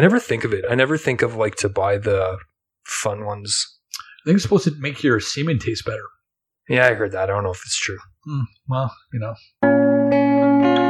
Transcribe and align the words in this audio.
I 0.00 0.02
never 0.02 0.18
think 0.18 0.44
of 0.44 0.54
it. 0.54 0.64
I 0.66 0.74
never 0.74 0.96
think 0.96 1.20
of 1.20 1.36
like 1.36 1.56
to 1.56 1.68
buy 1.68 1.98
the 1.98 2.38
fun 2.86 3.26
ones. 3.26 3.66
I 3.92 4.24
think 4.24 4.36
it's 4.36 4.42
supposed 4.42 4.64
to 4.64 4.74
make 4.78 5.02
your 5.02 5.20
semen 5.20 5.58
taste 5.58 5.84
better. 5.84 6.06
Yeah, 6.70 6.86
I 6.86 6.94
heard 6.94 7.12
that. 7.12 7.24
I 7.24 7.34
don't 7.34 7.44
know 7.44 7.50
if 7.50 7.60
it's 7.66 7.78
true. 7.78 7.98
Hmm, 8.24 8.44
well, 8.66 8.96
you 9.12 9.20
know. 9.20 10.89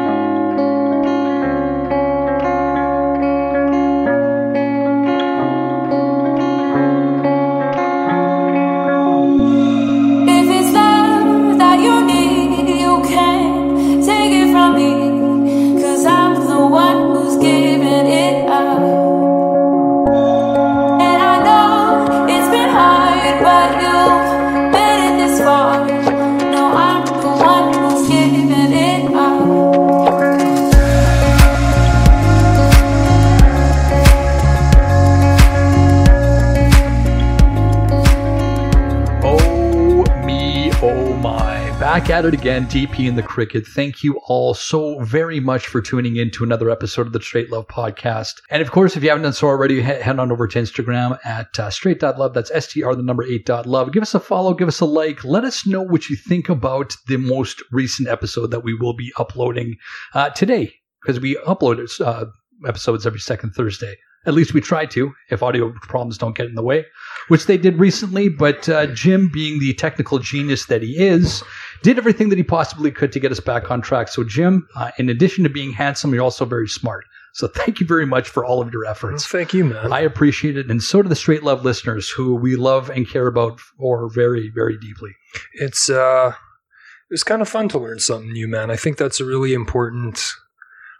Back 42.00 42.10
at 42.10 42.24
it 42.24 42.32
again, 42.32 42.66
DP 42.66 43.06
and 43.10 43.18
the 43.18 43.22
Cricket. 43.22 43.66
Thank 43.66 44.02
you 44.02 44.18
all 44.24 44.54
so 44.54 45.00
very 45.00 45.38
much 45.38 45.66
for 45.66 45.82
tuning 45.82 46.16
in 46.16 46.30
to 46.30 46.42
another 46.42 46.70
episode 46.70 47.06
of 47.06 47.12
the 47.12 47.20
Straight 47.20 47.52
Love 47.52 47.68
Podcast. 47.68 48.40
And 48.48 48.62
of 48.62 48.70
course, 48.70 48.96
if 48.96 49.02
you 49.02 49.10
haven't 49.10 49.24
done 49.24 49.34
so 49.34 49.48
already, 49.48 49.82
head 49.82 50.18
on 50.18 50.32
over 50.32 50.48
to 50.48 50.58
Instagram 50.58 51.18
at 51.26 51.58
uh, 51.58 51.68
straight.love. 51.68 52.32
That's 52.32 52.50
STR, 52.64 52.94
the 52.94 53.02
number 53.02 53.26
8.love. 53.26 53.92
Give 53.92 54.02
us 54.02 54.14
a 54.14 54.18
follow, 54.18 54.54
give 54.54 54.66
us 54.66 54.80
a 54.80 54.86
like. 54.86 55.22
Let 55.24 55.44
us 55.44 55.66
know 55.66 55.82
what 55.82 56.08
you 56.08 56.16
think 56.16 56.48
about 56.48 56.96
the 57.06 57.18
most 57.18 57.62
recent 57.70 58.08
episode 58.08 58.50
that 58.50 58.64
we 58.64 58.72
will 58.72 58.94
be 58.94 59.12
uploading 59.18 59.76
uh, 60.14 60.30
today, 60.30 60.72
because 61.02 61.20
we 61.20 61.36
upload 61.46 61.86
uh, 62.00 62.24
episodes 62.66 63.06
every 63.06 63.20
second 63.20 63.50
Thursday. 63.50 63.94
At 64.26 64.34
least 64.34 64.52
we 64.52 64.60
try 64.60 64.84
to, 64.86 65.14
if 65.30 65.42
audio 65.42 65.72
problems 65.80 66.18
don't 66.18 66.36
get 66.36 66.46
in 66.46 66.54
the 66.54 66.62
way, 66.62 66.84
which 67.28 67.46
they 67.46 67.56
did 67.56 67.78
recently. 67.78 68.28
But 68.28 68.68
uh, 68.68 68.86
Jim, 68.88 69.30
being 69.32 69.60
the 69.60 69.72
technical 69.74 70.18
genius 70.18 70.66
that 70.66 70.82
he 70.82 70.98
is, 70.98 71.42
did 71.82 71.98
everything 71.98 72.28
that 72.30 72.38
he 72.38 72.44
possibly 72.44 72.90
could 72.90 73.12
to 73.12 73.20
get 73.20 73.32
us 73.32 73.40
back 73.40 73.70
on 73.70 73.80
track. 73.80 74.08
So, 74.08 74.24
Jim, 74.24 74.66
uh, 74.76 74.90
in 74.98 75.08
addition 75.08 75.44
to 75.44 75.50
being 75.50 75.72
handsome, 75.72 76.12
you're 76.14 76.22
also 76.22 76.44
very 76.44 76.68
smart. 76.68 77.04
So, 77.34 77.46
thank 77.46 77.80
you 77.80 77.86
very 77.86 78.06
much 78.06 78.28
for 78.28 78.44
all 78.44 78.60
of 78.60 78.72
your 78.72 78.82
Well, 78.84 78.90
efforts. 78.90 79.26
thank 79.26 79.54
you, 79.54 79.64
man. 79.66 79.92
I 79.92 80.00
appreciate 80.00 80.56
it, 80.56 80.70
and 80.70 80.82
so 80.82 81.00
do 81.02 81.08
the 81.08 81.14
Straight 81.16 81.42
Love 81.42 81.64
listeners, 81.64 82.08
who 82.10 82.34
we 82.34 82.56
love 82.56 82.90
and 82.90 83.08
care 83.08 83.26
about 83.26 83.60
for 83.60 84.08
very, 84.12 84.50
very 84.54 84.76
deeply. 84.78 85.10
it's 85.54 85.88
uh 85.88 86.32
it 86.34 87.12
was 87.14 87.22
kind 87.24 87.42
of 87.42 87.48
fun 87.48 87.68
to 87.68 87.78
learn 87.78 87.98
something 88.00 88.32
new 88.32 88.46
man 88.48 88.70
i 88.70 88.76
think 88.76 88.96
that's 88.96 89.20
a 89.20 89.24
really 89.24 89.52
important 89.54 90.32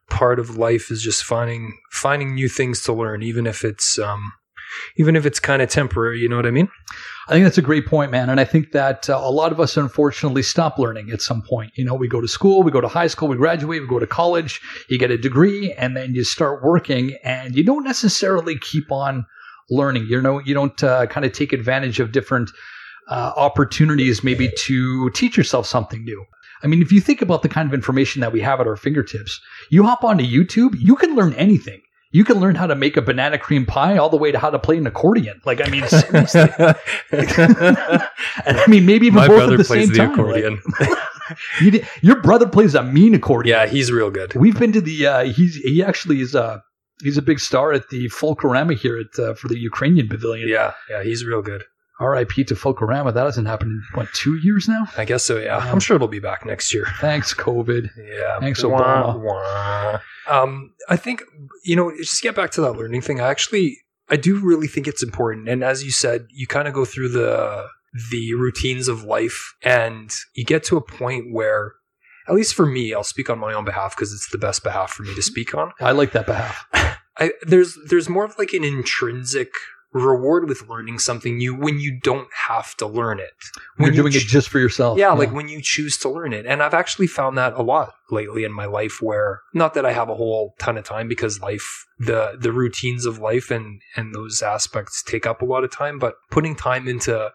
part 0.09 0.39
of 0.41 0.57
life 0.57 0.91
is 0.91 1.03
just 1.03 1.23
finding 1.25 1.77
finding 1.91 2.35
new 2.35 2.49
things 2.49 2.83
to 2.83 2.93
learn 2.93 3.23
even 3.23 3.47
if 3.47 3.65
it's 3.65 3.99
um 3.99 4.33
even 4.97 5.17
if 5.17 5.27
it's 5.27 5.41
kind 5.41 5.63
of 5.63 5.69
temporary 5.69 6.19
you 6.21 6.29
know 6.29 6.37
what 6.37 6.47
i 6.47 6.51
mean 6.51 6.69
I 7.31 7.35
think 7.35 7.45
that's 7.45 7.59
a 7.59 7.63
great 7.63 7.87
point, 7.87 8.11
man. 8.11 8.29
And 8.29 8.41
I 8.41 8.45
think 8.45 8.73
that 8.73 9.09
uh, 9.09 9.21
a 9.23 9.31
lot 9.31 9.53
of 9.53 9.61
us 9.61 9.77
unfortunately 9.77 10.43
stop 10.43 10.81
learning 10.81 11.13
at 11.13 11.23
some 11.23 11.43
point. 11.43 11.71
You 11.77 11.85
know, 11.85 11.95
we 11.95 12.09
go 12.09 12.21
to 12.21 12.27
school, 12.27 12.65
we 12.65 12.73
go 12.73 12.81
to 12.81 12.89
high 12.89 13.07
school, 13.07 13.29
we 13.29 13.37
graduate, 13.37 13.81
we 13.81 13.87
go 13.87 14.01
to 14.01 14.07
college, 14.07 14.61
you 14.89 14.99
get 14.99 15.13
a 15.13 15.17
degree, 15.17 15.73
and 15.75 15.97
then 15.97 16.13
you 16.13 16.25
start 16.25 16.65
working, 16.65 17.17
and 17.23 17.55
you 17.55 17.63
don't 17.63 17.85
necessarily 17.85 18.59
keep 18.59 18.91
on 18.91 19.27
learning. 19.71 20.09
You 20.11 20.21
know, 20.21 20.41
you 20.41 20.55
don't 20.55 20.83
uh, 20.83 21.07
kind 21.07 21.25
of 21.25 21.31
take 21.31 21.53
advantage 21.53 22.01
of 22.01 22.11
different 22.11 22.51
uh, 23.09 23.33
opportunities, 23.37 24.25
maybe 24.25 24.51
to 24.65 25.11
teach 25.11 25.37
yourself 25.37 25.67
something 25.67 26.03
new. 26.03 26.25
I 26.65 26.67
mean, 26.67 26.83
if 26.83 26.91
you 26.91 27.01
think 27.01 27.23
about 27.23 27.43
the 27.43 27.49
kind 27.49 27.69
of 27.69 27.75
information 27.75 28.21
that 28.23 28.33
we 28.33 28.41
have 28.41 28.61
at 28.61 28.67
our 28.67 28.77
fingertips, 28.77 29.41
you 29.71 29.85
hop 29.85 30.03
onto 30.03 30.25
YouTube, 30.25 30.75
you 30.81 30.97
can 30.97 31.15
learn 31.15 31.35
anything. 31.35 31.81
You 32.13 32.25
can 32.25 32.41
learn 32.41 32.57
how 32.57 32.67
to 32.67 32.75
make 32.75 32.97
a 32.97 33.03
banana 33.03 33.39
cream 33.39 33.67
pie 33.67 33.97
all 33.97 34.09
the 34.09 34.17
way 34.17 34.33
to 34.33 34.39
how 34.39 34.51
to 34.51 34.59
play 34.59 34.77
an 34.79 34.87
accordion. 34.87 35.41
Like, 35.45 35.61
I 35.65 35.71
mean, 35.71 35.87
seriously. 35.89 36.41
And 36.51 36.79
I 38.59 38.65
mean, 38.69 38.85
maybe 38.87 39.07
even 39.07 39.17
my 39.17 39.29
both 39.29 39.37
brother 39.39 39.53
at 39.55 39.59
the 39.59 39.65
plays 39.65 39.87
same 39.87 39.93
the 39.93 39.99
time. 39.99 40.13
accordion 40.13 40.61
Like, 40.81 40.99
you 41.61 41.71
did- 41.71 41.89
your 42.03 42.21
brother 42.21 42.49
plays 42.49 42.75
a 42.75 42.83
mean 42.83 43.15
accordion. 43.15 43.57
yeah 43.57 43.67
he's 43.67 43.93
real 43.93 44.11
good 44.11 44.35
We've 44.35 44.59
been 44.59 44.73
to 44.73 44.81
the. 44.81 45.07
Uh, 45.07 45.25
he's 45.25 45.55
he 45.57 45.83
actually 45.83 46.21
is 46.21 46.35
uh 46.35 46.59
he's 47.03 47.17
a 47.17 47.23
big 47.23 47.39
star 47.41 47.73
at 47.73 47.89
the 47.91 48.07
Folklorama 48.09 48.77
here 48.77 48.99
at 48.99 49.19
uh, 49.19 49.35
for 49.35 49.49
the 49.49 49.59
Ukrainian 49.59 50.09
Pavilion. 50.09 50.49
yeah 50.49 50.73
yeah 50.91 51.03
he's 51.03 51.25
real 51.25 51.43
good 51.43 51.63
R.I.P. 52.01 52.45
to 52.45 52.55
Folklorama. 52.55 53.13
That 53.15 53.25
hasn't 53.25 53.47
happened 53.47 53.71
in 53.73 53.83
what 53.95 54.09
two 54.15 54.37
years 54.37 54.67
now. 54.69 54.87
i 54.97 55.05
guess 55.05 55.23
so 55.25 55.37
yeah 55.39 55.59
Um, 55.59 55.69
i'm 55.69 55.81
sure 55.81 55.95
it'll 55.97 56.09
be 56.09 56.19
back 56.19 56.45
next 56.47 56.73
year 56.75 56.87
Thanks, 57.01 57.33
COVID. 57.35 57.91
yeah 57.97 58.41
Thanks, 58.41 58.65
Wah, 58.65 59.13
Obama. 59.13 59.21
wah. 59.21 60.01
um 60.29 60.73
i 60.89 60.97
think 60.97 61.23
you 61.65 61.77
know 61.77 61.93
just 61.97 62.23
get 62.23 62.35
back 62.35 62.51
to 62.53 62.61
that 62.63 62.73
learning 62.73 63.03
thing 63.03 63.21
i 63.21 63.29
actually 63.29 63.77
i 64.09 64.17
do 64.17 64.41
really 64.41 64.67
think 64.67 64.89
it's 64.89 65.03
important 65.03 65.49
and 65.49 65.63
as 65.63 65.85
you 65.85 65.91
said 65.91 66.27
you 66.31 66.47
kind 66.47 66.67
of 66.67 66.75
go 66.75 66.85
through 66.85 67.09
the 67.11 67.67
the 68.11 68.35
routines 68.35 68.89
of 68.89 69.03
life 69.05 69.55
and 69.63 70.11
you 70.35 70.45
get 70.45 70.63
to 70.65 70.77
a 70.77 70.81
point 70.81 71.25
where 71.33 71.75
at 72.29 72.35
least 72.35 72.55
for 72.55 72.65
me 72.67 72.95
i'll 72.95 73.03
speak 73.05 73.29
on 73.29 73.39
my 73.39 73.53
own 73.53 73.65
behalf 73.65 73.95
because 73.97 74.13
it's 74.13 74.31
the 74.31 74.39
best 74.39 74.63
behalf 74.63 74.91
for 74.93 75.03
me 75.03 75.15
to 75.15 75.23
speak 75.23 75.55
on 75.55 75.73
I 75.81 75.93
like 75.93 76.13
that 76.13 76.25
behalf. 76.27 76.65
I, 77.19 77.33
there's 77.43 77.77
there's 77.89 78.09
more 78.09 78.25
of 78.25 78.39
like 78.39 78.53
an 78.55 78.65
intrinsic 78.65 79.51
reward 79.93 80.49
with 80.49 80.69
learning 80.69 80.99
something 80.99 81.37
new 81.37 81.55
when 81.55 81.81
you 81.81 81.99
don't 82.01 82.29
have 82.49 82.77
to 82.77 82.87
learn 82.87 83.19
it 83.19 83.33
When 83.77 83.87
you're 83.89 83.95
you 84.07 84.11
doing 84.11 84.23
it 84.23 84.27
just 84.29 84.49
for 84.49 84.59
yourself. 84.61 84.99
yeah, 84.99 85.11
like 85.13 85.33
when 85.33 85.49
you 85.49 85.61
choose 85.61 85.97
to 85.99 86.09
learn 86.09 86.33
it. 86.33 86.47
And 86.47 86.63
I've 86.63 86.75
actually 86.75 87.09
found 87.09 87.37
that 87.39 87.55
a 87.55 87.63
lot 87.63 87.93
lately 88.11 88.45
in 88.45 88.53
my 88.53 88.67
life 88.67 88.99
where 89.03 89.41
not 89.53 89.75
that 89.75 89.85
I 89.85 89.93
have 89.93 90.09
a 90.09 90.15
whole 90.15 90.55
ton 90.61 90.79
of 90.79 90.85
time 90.85 91.09
because 91.09 91.41
life 91.41 91.87
the 91.99 92.37
the 92.41 92.53
routines 92.53 93.05
of 93.05 93.19
life 93.19 93.51
and 93.51 93.81
and 93.97 94.15
those 94.15 94.43
aspects 94.43 95.03
take 95.03 95.27
up 95.27 95.43
a 95.43 95.45
lot 95.47 95.65
of 95.65 95.73
time, 95.73 95.99
but 95.99 96.15
putting 96.31 96.55
time 96.55 96.87
into 96.87 97.31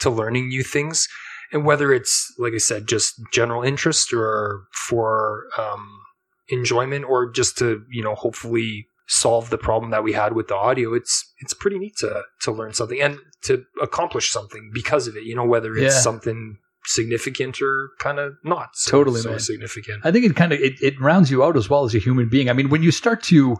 to 0.00 0.10
learning 0.10 0.48
new 0.48 0.62
things 0.62 1.08
and 1.52 1.64
whether 1.64 1.92
it's 1.92 2.32
like 2.38 2.54
I 2.54 2.58
said 2.58 2.86
just 2.88 3.20
general 3.32 3.62
interest 3.62 4.12
or 4.14 4.62
for 4.72 5.44
um 5.58 6.00
enjoyment 6.48 7.04
or 7.04 7.30
just 7.30 7.58
to, 7.58 7.82
you 7.90 8.02
know, 8.02 8.14
hopefully 8.14 8.86
solve 9.08 9.48
the 9.50 9.58
problem 9.58 9.90
that 9.90 10.04
we 10.04 10.12
had 10.12 10.34
with 10.34 10.48
the 10.48 10.54
audio 10.54 10.92
it's 10.94 11.32
it's 11.40 11.54
pretty 11.54 11.78
neat 11.78 11.96
to 11.96 12.22
to 12.42 12.52
learn 12.52 12.72
something 12.74 13.00
and 13.00 13.18
to 13.42 13.64
accomplish 13.82 14.30
something 14.30 14.70
because 14.74 15.08
of 15.08 15.16
it 15.16 15.24
you 15.24 15.34
know 15.34 15.44
whether 15.46 15.74
it's 15.76 15.94
Yeah. 15.94 16.00
something 16.00 16.58
significant 16.84 17.60
or 17.60 17.90
kind 17.98 18.18
of 18.18 18.34
not 18.44 18.70
so, 18.74 18.90
Totally, 18.90 19.20
so 19.20 19.36
significant 19.38 20.04
I 20.04 20.10
think 20.12 20.24
it 20.26 20.36
kind 20.36 20.52
of 20.52 20.60
it, 20.60 20.74
it 20.82 21.00
rounds 21.00 21.30
you 21.30 21.42
out 21.42 21.56
as 21.56 21.68
well 21.70 21.84
as 21.84 21.94
a 21.94 21.98
human 21.98 22.28
being. 22.28 22.48
I 22.48 22.52
mean, 22.54 22.68
when 22.70 22.82
you 22.82 22.90
start 22.90 23.22
to 23.24 23.56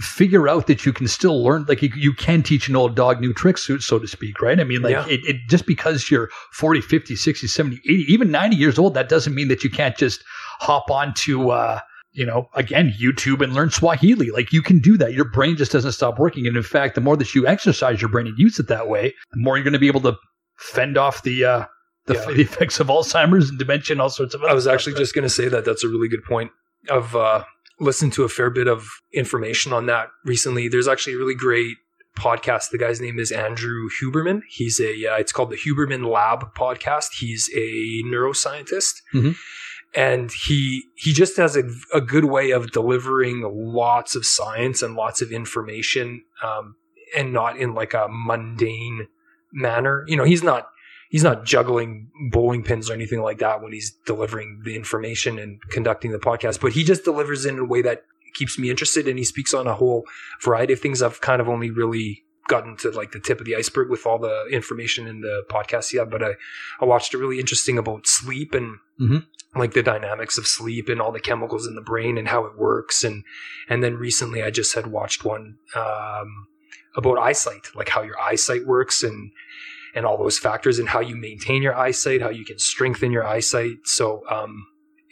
figure 0.00 0.46
out 0.48 0.66
that 0.66 0.84
you 0.84 0.92
can 0.92 1.08
still 1.08 1.42
learn, 1.42 1.64
like 1.68 1.80
you, 1.82 1.90
you 1.96 2.12
can 2.12 2.42
teach 2.42 2.68
an 2.68 2.76
old 2.76 2.94
dog 2.94 3.20
new 3.20 3.32
tricks, 3.32 3.66
so, 3.66 3.78
so 3.78 3.98
to 3.98 4.06
speak, 4.06 4.40
right? 4.42 4.60
I 4.60 4.64
mean, 4.64 4.82
like 4.82 4.92
Yeah. 4.92 5.06
it, 5.08 5.20
it 5.24 5.36
just 5.48 5.66
because 5.66 6.10
you're 6.10 6.28
40, 6.52 6.80
50, 6.82 7.16
60, 7.16 7.46
70, 7.46 7.76
80, 7.76 8.12
even 8.12 8.30
90 8.30 8.56
years 8.56 8.78
old, 8.78 8.92
that 8.94 9.08
doesn't 9.08 9.34
mean 9.34 9.48
that 9.48 9.64
you 9.64 9.70
can't 9.70 9.96
just 9.96 10.22
hop 10.60 10.90
onto, 10.90 11.48
uh, 11.50 11.80
you 12.16 12.24
know, 12.26 12.48
again, 12.54 12.94
YouTube 13.00 13.42
and 13.42 13.52
learn 13.52 13.70
Swahili. 13.70 14.30
Like 14.30 14.52
you 14.52 14.62
can 14.62 14.78
do 14.78 14.96
that. 14.96 15.12
Your 15.12 15.26
brain 15.26 15.56
just 15.56 15.70
doesn't 15.72 15.92
stop 15.92 16.18
working. 16.18 16.46
And 16.46 16.56
in 16.56 16.62
fact, 16.62 16.94
the 16.94 17.00
more 17.00 17.16
that 17.16 17.34
you 17.34 17.46
exercise 17.46 18.00
your 18.00 18.10
brain 18.10 18.26
and 18.26 18.38
use 18.38 18.58
it 18.58 18.68
that 18.68 18.88
way, 18.88 19.14
the 19.32 19.38
more 19.38 19.56
you're 19.56 19.64
going 19.64 19.72
to 19.74 19.78
be 19.78 19.86
able 19.86 20.00
to 20.02 20.16
fend 20.58 20.96
off 20.96 21.22
the, 21.22 21.44
uh, 21.44 21.64
the, 22.06 22.14
Yeah. 22.14 22.24
the 22.34 22.40
effects 22.42 22.80
of 22.80 22.86
Alzheimer's 22.88 23.50
and 23.50 23.58
dementia 23.58 23.94
and 23.94 24.00
all 24.00 24.08
sorts 24.10 24.34
of. 24.34 24.42
I 24.42 24.54
was 24.54 24.66
actually 24.66 24.92
stuff. 24.94 25.02
just 25.02 25.14
going 25.14 25.24
to 25.24 25.28
say 25.28 25.48
that 25.48 25.64
that's 25.64 25.84
a 25.84 25.88
really 25.88 26.08
good 26.08 26.24
point. 26.24 26.50
I've 26.90 27.14
uh, 27.14 27.44
listened 27.80 28.12
to 28.14 28.24
a 28.24 28.28
fair 28.28 28.48
bit 28.50 28.66
of 28.66 28.86
information 29.12 29.72
on 29.72 29.86
that 29.86 30.08
recently. 30.24 30.68
There's 30.68 30.88
actually 30.88 31.14
a 31.14 31.18
really 31.18 31.34
great 31.34 31.76
podcast. 32.16 32.70
The 32.70 32.78
guy's 32.78 32.98
name 33.00 33.18
is 33.18 33.30
Andrew 33.30 33.88
Huberman. 34.00 34.40
He's 34.48 34.80
a 34.80 34.92
uh, 35.06 35.16
it's 35.16 35.32
called 35.32 35.50
the 35.50 35.56
Huberman 35.56 36.10
Lab 36.10 36.54
podcast. 36.54 37.08
He's 37.18 37.50
a 37.54 38.02
neuroscientist. 38.06 38.94
Mhm. 39.14 39.36
And 39.96 40.30
he 40.30 40.84
he 40.94 41.12
just 41.12 41.36
has 41.38 41.56
a, 41.56 41.64
a 41.94 42.00
good 42.00 42.26
way 42.26 42.50
of 42.50 42.70
delivering 42.70 43.42
lots 43.50 44.14
of 44.14 44.26
science 44.26 44.82
and 44.82 44.94
lots 44.94 45.22
of 45.22 45.32
information, 45.32 46.22
um, 46.44 46.76
and 47.16 47.32
not 47.32 47.56
in 47.56 47.74
like 47.74 47.94
a 47.94 48.06
mundane 48.10 49.08
manner. 49.52 50.04
You 50.06 50.16
know, 50.16 50.24
he's 50.24 50.42
not 50.42 50.68
he's 51.08 51.24
not 51.24 51.44
juggling 51.44 52.10
bowling 52.30 52.62
pins 52.62 52.90
or 52.90 52.92
anything 52.92 53.22
like 53.22 53.38
that 53.38 53.62
when 53.62 53.72
he's 53.72 53.92
delivering 54.04 54.60
the 54.64 54.76
information 54.76 55.38
and 55.38 55.60
conducting 55.70 56.12
the 56.12 56.18
podcast, 56.18 56.60
but 56.60 56.72
he 56.72 56.84
just 56.84 57.04
delivers 57.04 57.46
in 57.46 57.58
a 57.58 57.64
way 57.64 57.82
that 57.82 58.04
keeps 58.34 58.58
me 58.58 58.70
interested 58.70 59.08
and 59.08 59.18
he 59.18 59.24
speaks 59.24 59.54
on 59.54 59.66
a 59.66 59.74
whole 59.74 60.04
variety 60.42 60.74
of 60.74 60.80
things 60.80 61.00
I've 61.00 61.22
kind 61.22 61.40
of 61.40 61.48
only 61.48 61.70
really 61.70 62.25
gotten 62.48 62.76
to 62.78 62.90
like 62.90 63.12
the 63.12 63.20
tip 63.20 63.40
of 63.40 63.46
the 63.46 63.56
iceberg 63.56 63.90
with 63.90 64.06
all 64.06 64.18
the 64.18 64.46
information 64.50 65.06
in 65.06 65.20
the 65.20 65.42
podcast 65.50 65.92
yet, 65.92 66.10
but 66.10 66.22
I, 66.22 66.34
I 66.80 66.84
watched 66.84 67.12
a 67.14 67.18
really 67.18 67.40
interesting 67.40 67.78
about 67.78 68.06
sleep 68.06 68.54
and 68.54 68.78
Mhm. 69.00 69.26
like 69.54 69.74
the 69.74 69.82
dynamics 69.82 70.38
of 70.38 70.46
sleep 70.46 70.88
and 70.88 71.00
all 71.00 71.12
the 71.12 71.20
chemicals 71.20 71.66
in 71.66 71.74
the 71.74 71.80
brain 71.82 72.16
and 72.18 72.28
how 72.28 72.44
it 72.46 72.56
works. 72.56 73.04
And, 73.04 73.24
and 73.68 73.82
then 73.82 73.96
recently 73.96 74.42
I 74.42 74.50
just 74.50 74.74
had 74.74 74.86
watched 74.86 75.24
one, 75.24 75.58
um, 75.74 76.46
about 76.96 77.18
eyesight, 77.18 77.68
like 77.74 77.90
how 77.90 78.02
your 78.02 78.18
eyesight 78.18 78.64
works 78.66 79.02
and, 79.02 79.30
and 79.94 80.06
all 80.06 80.16
those 80.16 80.38
factors 80.38 80.78
and 80.78 80.88
how 80.88 81.00
you 81.00 81.14
maintain 81.16 81.62
your 81.62 81.74
eyesight, 81.74 82.22
how 82.22 82.30
you 82.30 82.44
can 82.44 82.58
strengthen 82.58 83.12
your 83.12 83.26
eyesight. 83.26 83.78
So, 83.84 84.22
um, 84.30 84.66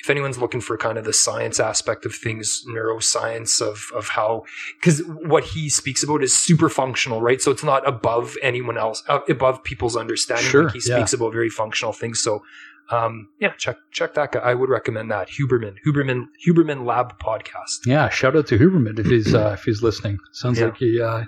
if 0.04 0.10
anyone's 0.10 0.36
looking 0.38 0.60
for 0.60 0.76
kind 0.76 0.98
of 0.98 1.04
the 1.04 1.12
science 1.14 1.58
aspect 1.58 2.04
of 2.04 2.14
things, 2.14 2.62
neuroscience 2.68 3.60
of 3.60 3.90
of 3.94 4.08
how, 4.08 4.42
because 4.78 5.00
what 5.32 5.44
he 5.44 5.68
speaks 5.70 6.02
about 6.02 6.22
is 6.22 6.34
super 6.36 6.68
functional, 6.68 7.22
right? 7.22 7.40
So 7.40 7.50
it's 7.50 7.64
not 7.64 7.86
above 7.88 8.36
anyone 8.42 8.76
else, 8.78 9.02
uh, 9.08 9.20
above 9.28 9.64
people's 9.64 9.96
understanding. 9.96 10.44
Sure, 10.46 10.64
Like 10.64 10.74
he 10.74 10.80
yeah. 10.86 10.96
speaks 10.96 11.12
about 11.14 11.32
very 11.32 11.48
functional 11.48 11.92
things. 11.94 12.20
So, 12.22 12.42
um, 12.90 13.28
yeah, 13.40 13.52
check 13.56 13.78
check 13.92 14.12
that 14.14 14.32
guy. 14.32 14.40
I 14.40 14.52
would 14.54 14.68
recommend 14.68 15.10
that 15.10 15.28
Huberman 15.28 15.76
Huberman 15.86 16.26
Huberman 16.46 16.84
Lab 16.84 17.18
podcast. 17.18 17.86
Yeah, 17.86 18.10
shout 18.10 18.36
out 18.36 18.46
to 18.48 18.58
Huberman 18.58 18.98
if 18.98 19.06
he's 19.06 19.34
uh, 19.34 19.52
if 19.58 19.62
he's 19.64 19.82
listening. 19.82 20.18
Sounds 20.32 20.58
Yeah. 20.58 20.66
like 20.66 20.76
he. 20.76 21.00
Uh, 21.00 21.24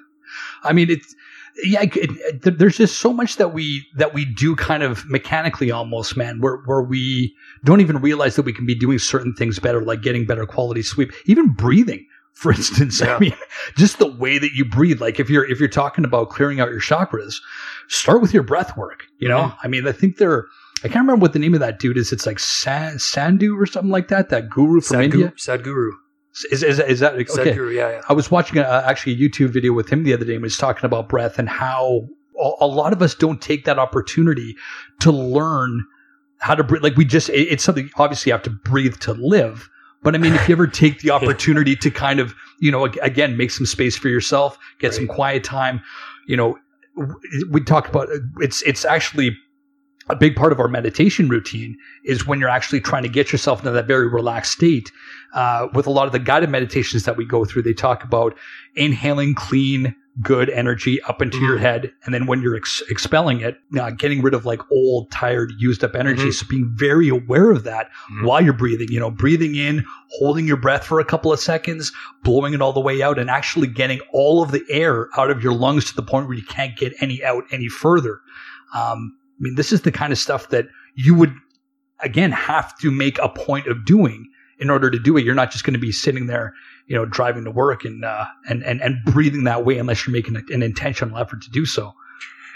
I 0.65 0.73
mean, 0.75 0.91
it's 0.91 1.15
yeah. 1.65 1.83
It, 1.83 2.45
it, 2.45 2.59
there's 2.59 2.77
just 2.77 2.99
so 3.01 3.13
much 3.13 3.37
that 3.37 3.53
we 3.53 3.87
that 3.97 4.15
we 4.15 4.25
do 4.25 4.55
kind 4.57 4.83
of 4.83 5.09
mechanically 5.09 5.71
almost, 5.71 6.17
man. 6.17 6.41
Where 6.41 6.57
where 6.67 6.83
we 6.83 7.35
don't 7.65 7.81
even 7.81 7.99
realize 7.99 8.37
that 8.37 8.43
we 8.43 8.53
can 8.53 8.67
be 8.67 8.75
doing 8.75 8.99
certain 8.99 9.35
things 9.35 9.59
better, 9.59 9.83
like 9.83 10.03
getting 10.03 10.27
better 10.27 10.47
quality 10.47 10.83
sleep, 10.83 11.13
even 11.27 11.49
breathing. 11.53 12.07
For 12.35 12.53
instance, 12.53 13.01
Yeah. 13.05 13.17
I 13.17 13.19
mean, 13.19 13.33
just 13.77 13.99
the 13.99 14.07
way 14.07 14.37
that 14.39 14.53
you 14.53 14.67
breathe. 14.67 15.01
Like 15.01 15.19
if 15.19 15.31
you're 15.31 15.49
if 15.51 15.59
you're 15.59 15.69
talking 15.71 16.05
about 16.05 16.29
clearing 16.29 16.61
out 16.61 16.69
your 16.71 16.81
chakras, 16.81 17.37
start 17.89 18.21
with 18.21 18.35
your 18.35 18.43
breath 18.43 18.77
work. 18.77 19.05
You 19.19 19.29
know. 19.29 19.53
I 19.63 19.69
mean, 19.69 19.87
I 19.89 19.93
think 19.93 20.19
they're. 20.19 20.45
I 20.85 20.89
can't 20.89 21.01
remember 21.07 21.23
what 21.23 21.33
the 21.33 21.39
name 21.39 21.55
of 21.55 21.61
that 21.61 21.79
dude 21.79 21.97
is. 21.97 22.13
It's 22.13 22.27
like 22.27 22.39
Sa- 22.39 22.97
Sandhu 22.99 23.59
or 23.59 23.65
something 23.65 23.91
like 23.91 24.09
that. 24.09 24.29
That 24.29 24.51
guru 24.51 24.83
from 24.83 25.01
India. 25.01 25.33
Sadhguru, 25.39 25.63
Sadhguru, 25.63 25.91
Is, 26.51 26.63
is, 26.63 26.79
is 26.79 27.01
that 27.01 27.15
okay? 27.15 27.25
Sadhguru, 27.55 27.75
yeah, 27.75 27.91
yeah. 27.91 28.01
I 28.09 28.13
was 28.13 28.31
watching 28.31 28.59
a, 28.59 28.63
actually 28.87 29.13
a 29.15 29.17
YouTube 29.17 29.51
video 29.51 29.73
with 29.73 29.89
him 29.89 30.05
the 30.05 30.13
other 30.13 30.25
day 30.25 30.35
and 30.35 30.41
he 30.41 30.45
was 30.45 30.59
talking 30.59 30.85
about 30.85 31.09
breath 31.09 31.39
and 31.39 31.49
how 31.49 32.07
a, 32.39 32.51
a 32.61 32.67
lot 32.67 32.93
of 32.93 33.01
us 33.03 33.15
don't 33.15 33.41
take 33.41 33.65
that 33.65 33.79
opportunity 33.79 34.55
to 35.01 35.11
learn 35.11 35.85
how 36.39 36.55
to 36.55 36.63
breathe. 36.63 36.83
Like 36.83 36.97
we 36.97 37.05
just, 37.07 37.29
it- 37.31 37.49
it's 37.49 37.65
something 37.65 37.89
obviously 37.97 38.31
you 38.31 38.35
have 38.35 38.43
to 38.43 38.51
breathe 38.51 38.97
to 39.01 39.15
live. 39.15 39.69
But 40.03 40.15
I 40.15 40.19
mean, 40.19 40.35
if 40.35 40.49
you 40.49 40.55
ever 40.55 40.67
take 40.67 41.01
the 41.01 41.11
opportunity 41.19 41.75
to 41.77 41.91
kind 41.91 42.21
of, 42.21 42.35
you 42.61 42.71
know, 42.71 42.85
again, 42.85 43.37
make 43.37 43.51
some 43.51 43.67
space 43.67 43.97
for 43.97 44.09
yourself, 44.09 44.59
get 44.79 44.93
some 44.95 45.07
quiet 45.09 45.43
time, 45.43 45.81
you 46.27 46.37
know, 46.37 46.59
we 47.51 47.61
talk 47.63 47.89
about 47.89 48.09
uh, 48.11 48.19
it's, 48.41 48.63
it's 48.63 48.85
actually 48.85 49.37
a 50.09 50.17
big 50.17 50.37
part 50.37 50.53
of 50.53 50.61
our 50.61 50.69
meditation 50.69 51.29
routine 51.29 51.77
is 52.05 52.27
when 52.27 52.39
you're 52.39 52.49
actually 52.49 52.81
trying 52.81 53.03
to 53.03 53.09
get 53.09 53.33
yourself 53.33 53.59
into 53.61 53.73
that 53.73 53.87
very 53.87 54.09
relaxed 54.09 54.53
state. 54.53 54.93
Uh, 55.35 55.67
with 55.75 55.87
a 55.87 55.91
lot 55.91 56.07
of 56.07 56.13
the 56.13 56.19
guided 56.19 56.49
meditations 56.49 57.05
that 57.05 57.17
we 57.17 57.25
go 57.25 57.45
through, 57.45 57.63
they 57.63 57.73
talk 57.73 58.05
about 58.05 58.37
inhaling 58.77 59.35
clean, 59.35 59.95
good 60.23 60.49
energy 60.51 61.03
up 61.03 61.21
into 61.21 61.39
your 61.39 61.57
Mhm. 61.59 61.61
head. 61.61 61.93
And 62.05 62.15
then 62.15 62.25
when 62.27 62.41
you're 62.41 62.57
ex- 62.57 62.83
expelling 62.89 63.41
it, 63.41 63.59
uh, 63.79 63.91
getting 63.91 64.23
rid 64.23 64.33
of 64.33 64.47
like 64.47 64.61
old, 64.71 65.11
tired, 65.11 65.53
used 65.59 65.85
up 65.85 65.95
energy. 65.95 66.29
Mhm. 66.29 66.33
So 66.33 66.47
being 66.49 66.73
very 66.75 67.09
aware 67.09 67.51
of 67.51 67.65
that 67.65 67.91
Mhm. 68.11 68.25
while 68.25 68.41
you're 68.43 68.55
breathing, 68.55 68.89
you 68.91 68.99
know, 69.01 69.11
breathing 69.11 69.57
in, 69.57 69.85
holding 70.19 70.47
your 70.47 70.57
breath 70.57 70.87
for 70.87 71.01
a 71.01 71.05
couple 71.05 71.33
of 71.33 71.41
seconds, 71.41 71.93
blowing 72.23 72.55
it 72.55 72.63
all 72.63 72.73
the 72.73 72.81
way 72.81 73.03
out 73.03 73.19
and 73.19 73.29
actually 73.29 73.67
getting 73.67 74.01
all 74.11 74.43
of 74.43 74.53
the 74.53 74.63
air 74.71 75.09
out 75.19 75.31
of 75.31 75.43
your 75.43 75.53
lungs 75.53 75.85
to 75.87 75.95
the 75.97 76.03
point 76.03 76.29
where 76.29 76.37
you 76.37 76.45
can't 76.45 76.77
get 76.79 76.95
any 77.01 77.23
out 77.23 77.45
any 77.51 77.69
further. 77.69 78.21
Um, 78.75 79.16
I 79.39 79.41
mean, 79.41 79.55
this 79.55 79.73
is 79.73 79.83
the 79.83 79.93
kind 79.93 80.13
of 80.13 80.19
stuff 80.19 80.49
that 80.51 80.67
you 80.95 81.15
would, 81.15 81.35
again, 82.01 82.33
have 82.33 82.77
to 82.79 82.91
make 82.91 83.19
a 83.19 83.29
point 83.29 83.67
of 83.67 83.85
doing 83.85 84.31
in 84.59 84.71
order 84.71 84.91
to 84.91 84.99
do 84.99 85.17
it. 85.17 85.25
You're 85.25 85.35
not 85.35 85.51
just 85.51 85.65
going 85.65 85.75
to 85.75 85.81
be 85.81 85.93
sitting 85.93 86.27
there, 86.27 86.55
you 86.87 86.97
know, 86.97 87.05
driving 87.05 87.45
to 87.45 87.51
work 87.51 87.85
and, 87.85 88.05
uh, 88.05 88.25
and, 88.49 88.63
and, 88.65 88.81
and 88.81 88.97
breathing 89.05 89.45
that 89.45 89.65
way 89.65 89.79
unless 89.79 90.07
you're 90.07 90.13
making 90.13 90.37
an 90.37 90.63
intentional 90.63 91.19
effort 91.19 91.43
to 91.43 91.51
do 91.51 91.67
so. 91.67 91.93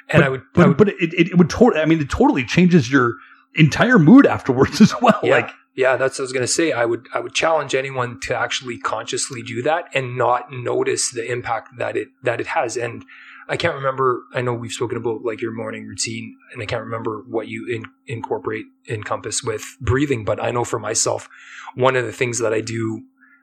And 0.08 0.20
but, 0.20 0.24
I 0.24 0.28
would, 0.28 0.40
I 0.40 0.44
but, 0.54 0.68
would 0.68 0.76
but 0.78 0.88
it, 0.88 1.12
it, 1.14 1.38
would 1.38 1.50
totally, 1.50 1.82
I 1.82 1.84
mean, 1.84 2.00
it 2.00 2.10
totally 2.10 2.44
changes 2.44 2.90
your 2.90 3.16
entire 3.54 3.98
mood 3.98 4.26
afterwards 4.26 4.80
as 4.80 4.94
well. 5.00 5.20
yeah, 5.22 5.36
Like, 5.36 5.50
yeah, 5.74 5.96
that's 5.96 6.18
what 6.18 6.24
I 6.24 6.26
was 6.26 6.32
gonna 6.32 6.46
say. 6.46 6.72
I 6.72 6.84
would 6.84 7.06
I 7.14 7.20
would 7.20 7.32
challenge 7.32 7.74
anyone 7.74 8.20
to 8.24 8.36
actually 8.36 8.78
consciously 8.78 9.40
do 9.40 9.62
that 9.62 9.84
and 9.94 10.18
not 10.18 10.52
notice 10.52 11.10
the 11.12 11.24
impact 11.30 11.78
that 11.78 11.96
it 11.96 12.08
that 12.24 12.40
it 12.40 12.48
has. 12.48 12.76
And 12.76 13.04
I 13.50 13.56
can't 13.56 13.74
remember. 13.74 14.22
I 14.32 14.40
know 14.42 14.54
we've 14.54 14.72
spoken 14.72 14.96
about 14.96 15.24
like 15.24 15.42
your 15.42 15.52
morning 15.52 15.86
routine, 15.86 16.36
and 16.52 16.62
I 16.62 16.66
can't 16.66 16.84
remember 16.84 17.24
what 17.28 17.48
you 17.48 17.66
in, 17.66 17.84
incorporate 18.06 18.64
encompass 18.88 19.42
with 19.42 19.64
breathing. 19.80 20.24
But 20.24 20.42
I 20.42 20.52
know 20.52 20.64
for 20.64 20.78
myself, 20.78 21.28
one 21.74 21.96
of 21.96 22.06
the 22.06 22.12
things 22.12 22.38
that 22.38 22.54
I 22.54 22.60
do 22.60 23.02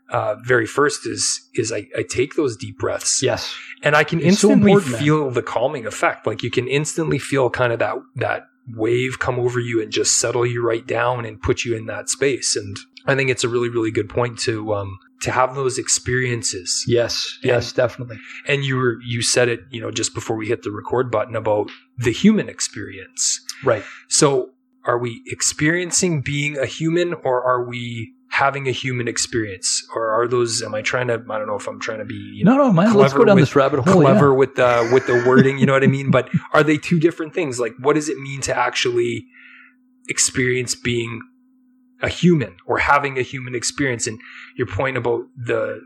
uh, 0.09 0.35
very 0.43 0.65
first 0.65 1.05
is 1.05 1.49
is 1.53 1.71
I, 1.71 1.87
I 1.97 2.03
take 2.03 2.35
those 2.35 2.55
deep 2.55 2.79
breaths 2.79 3.21
yes. 3.21 3.53
and 3.83 3.95
I 3.95 4.05
can 4.05 4.19
It's 4.19 4.27
instantly 4.27 4.73
man. 4.75 4.81
feel 4.81 5.29
the 5.29 5.43
calming 5.43 5.85
effect. 5.85 6.25
Like 6.25 6.43
you 6.43 6.49
can 6.49 6.67
instantly 6.67 7.19
feel 7.19 7.49
kind 7.49 7.73
of 7.73 7.79
that 7.79 7.97
that 8.15 8.47
wave 8.73 9.19
come 9.19 9.39
over 9.39 9.59
you 9.59 9.81
and 9.81 9.91
just 9.91 10.19
settle 10.19 10.45
you 10.45 10.65
right 10.65 10.85
down 10.87 11.25
and 11.25 11.41
put 11.41 11.65
you 11.65 11.75
in 11.75 11.87
that 11.87 12.07
space. 12.09 12.55
And 12.55 12.77
I 13.05 13.15
think 13.15 13.29
it's 13.29 13.43
a 13.43 13.49
really 13.49 13.69
really 13.69 13.91
good 13.91 14.07
point 14.07 14.39
to 14.39 14.73
um 14.73 14.97
to 15.21 15.31
have 15.31 15.55
those 15.55 15.77
experiences. 15.79 16.83
Yes. 16.87 17.39
Yes, 17.43 17.71
definitely. 17.73 18.19
And 18.47 18.63
you 18.63 18.77
were 18.77 18.97
you 19.05 19.21
said 19.21 19.49
it 19.49 19.61
you 19.71 19.81
know 19.81 19.91
just 19.91 20.13
before 20.13 20.35
we 20.37 20.47
hit 20.47 20.63
the 20.63 20.71
record 20.71 21.09
button 21.11 21.35
about 21.35 21.69
the 21.97 22.11
human 22.11 22.49
experience. 22.49 23.41
Right. 23.63 23.83
So 24.07 24.51
are 24.85 24.97
we 24.97 25.21
experiencing 25.27 26.21
being 26.21 26.57
a 26.57 26.65
human 26.65 27.13
or 27.23 27.43
are 27.43 27.63
we 27.67 28.13
having 28.29 28.67
a 28.67 28.71
human 28.71 29.07
experience 29.07 29.85
or 29.95 30.09
are 30.09 30.27
those 30.27 30.61
am 30.61 30.75
i 30.75 30.81
trying 30.81 31.07
to 31.07 31.13
i 31.13 31.37
don't 31.37 31.47
know 31.47 31.55
if 31.55 31.65
i'm 31.67 31.79
trying 31.79 31.97
to 31.97 32.05
be 32.05 32.13
you 32.35 32.43
know, 32.45 32.55
No, 32.57 32.65
no, 32.67 32.71
man. 32.73 32.93
Let's 32.93 33.13
go 33.13 33.23
down 33.25 33.35
with- 33.35 33.43
this 33.45 33.55
rabbit 33.55 33.79
hole. 33.79 34.01
clever 34.01 34.27
yeah. 34.29 34.35
with 34.35 34.55
the 34.55 34.89
with 34.93 35.07
the 35.07 35.23
wording, 35.27 35.57
you 35.57 35.65
know 35.65 35.73
what 35.73 35.83
I 35.83 35.87
mean? 35.87 36.11
But 36.11 36.29
are 36.53 36.61
they 36.61 36.77
two 36.77 36.99
different 36.99 37.33
things? 37.33 37.59
Like 37.59 37.73
what 37.79 37.93
does 37.95 38.07
it 38.09 38.17
mean 38.19 38.41
to 38.41 38.55
actually 38.55 39.25
experience 40.09 40.75
being 40.75 41.21
a 42.01 42.09
human 42.09 42.55
or 42.65 42.77
having 42.79 43.17
a 43.17 43.21
human 43.21 43.55
experience? 43.55 44.07
And 44.07 44.19
your 44.55 44.67
point 44.67 44.97
about 44.97 45.25
the 45.37 45.81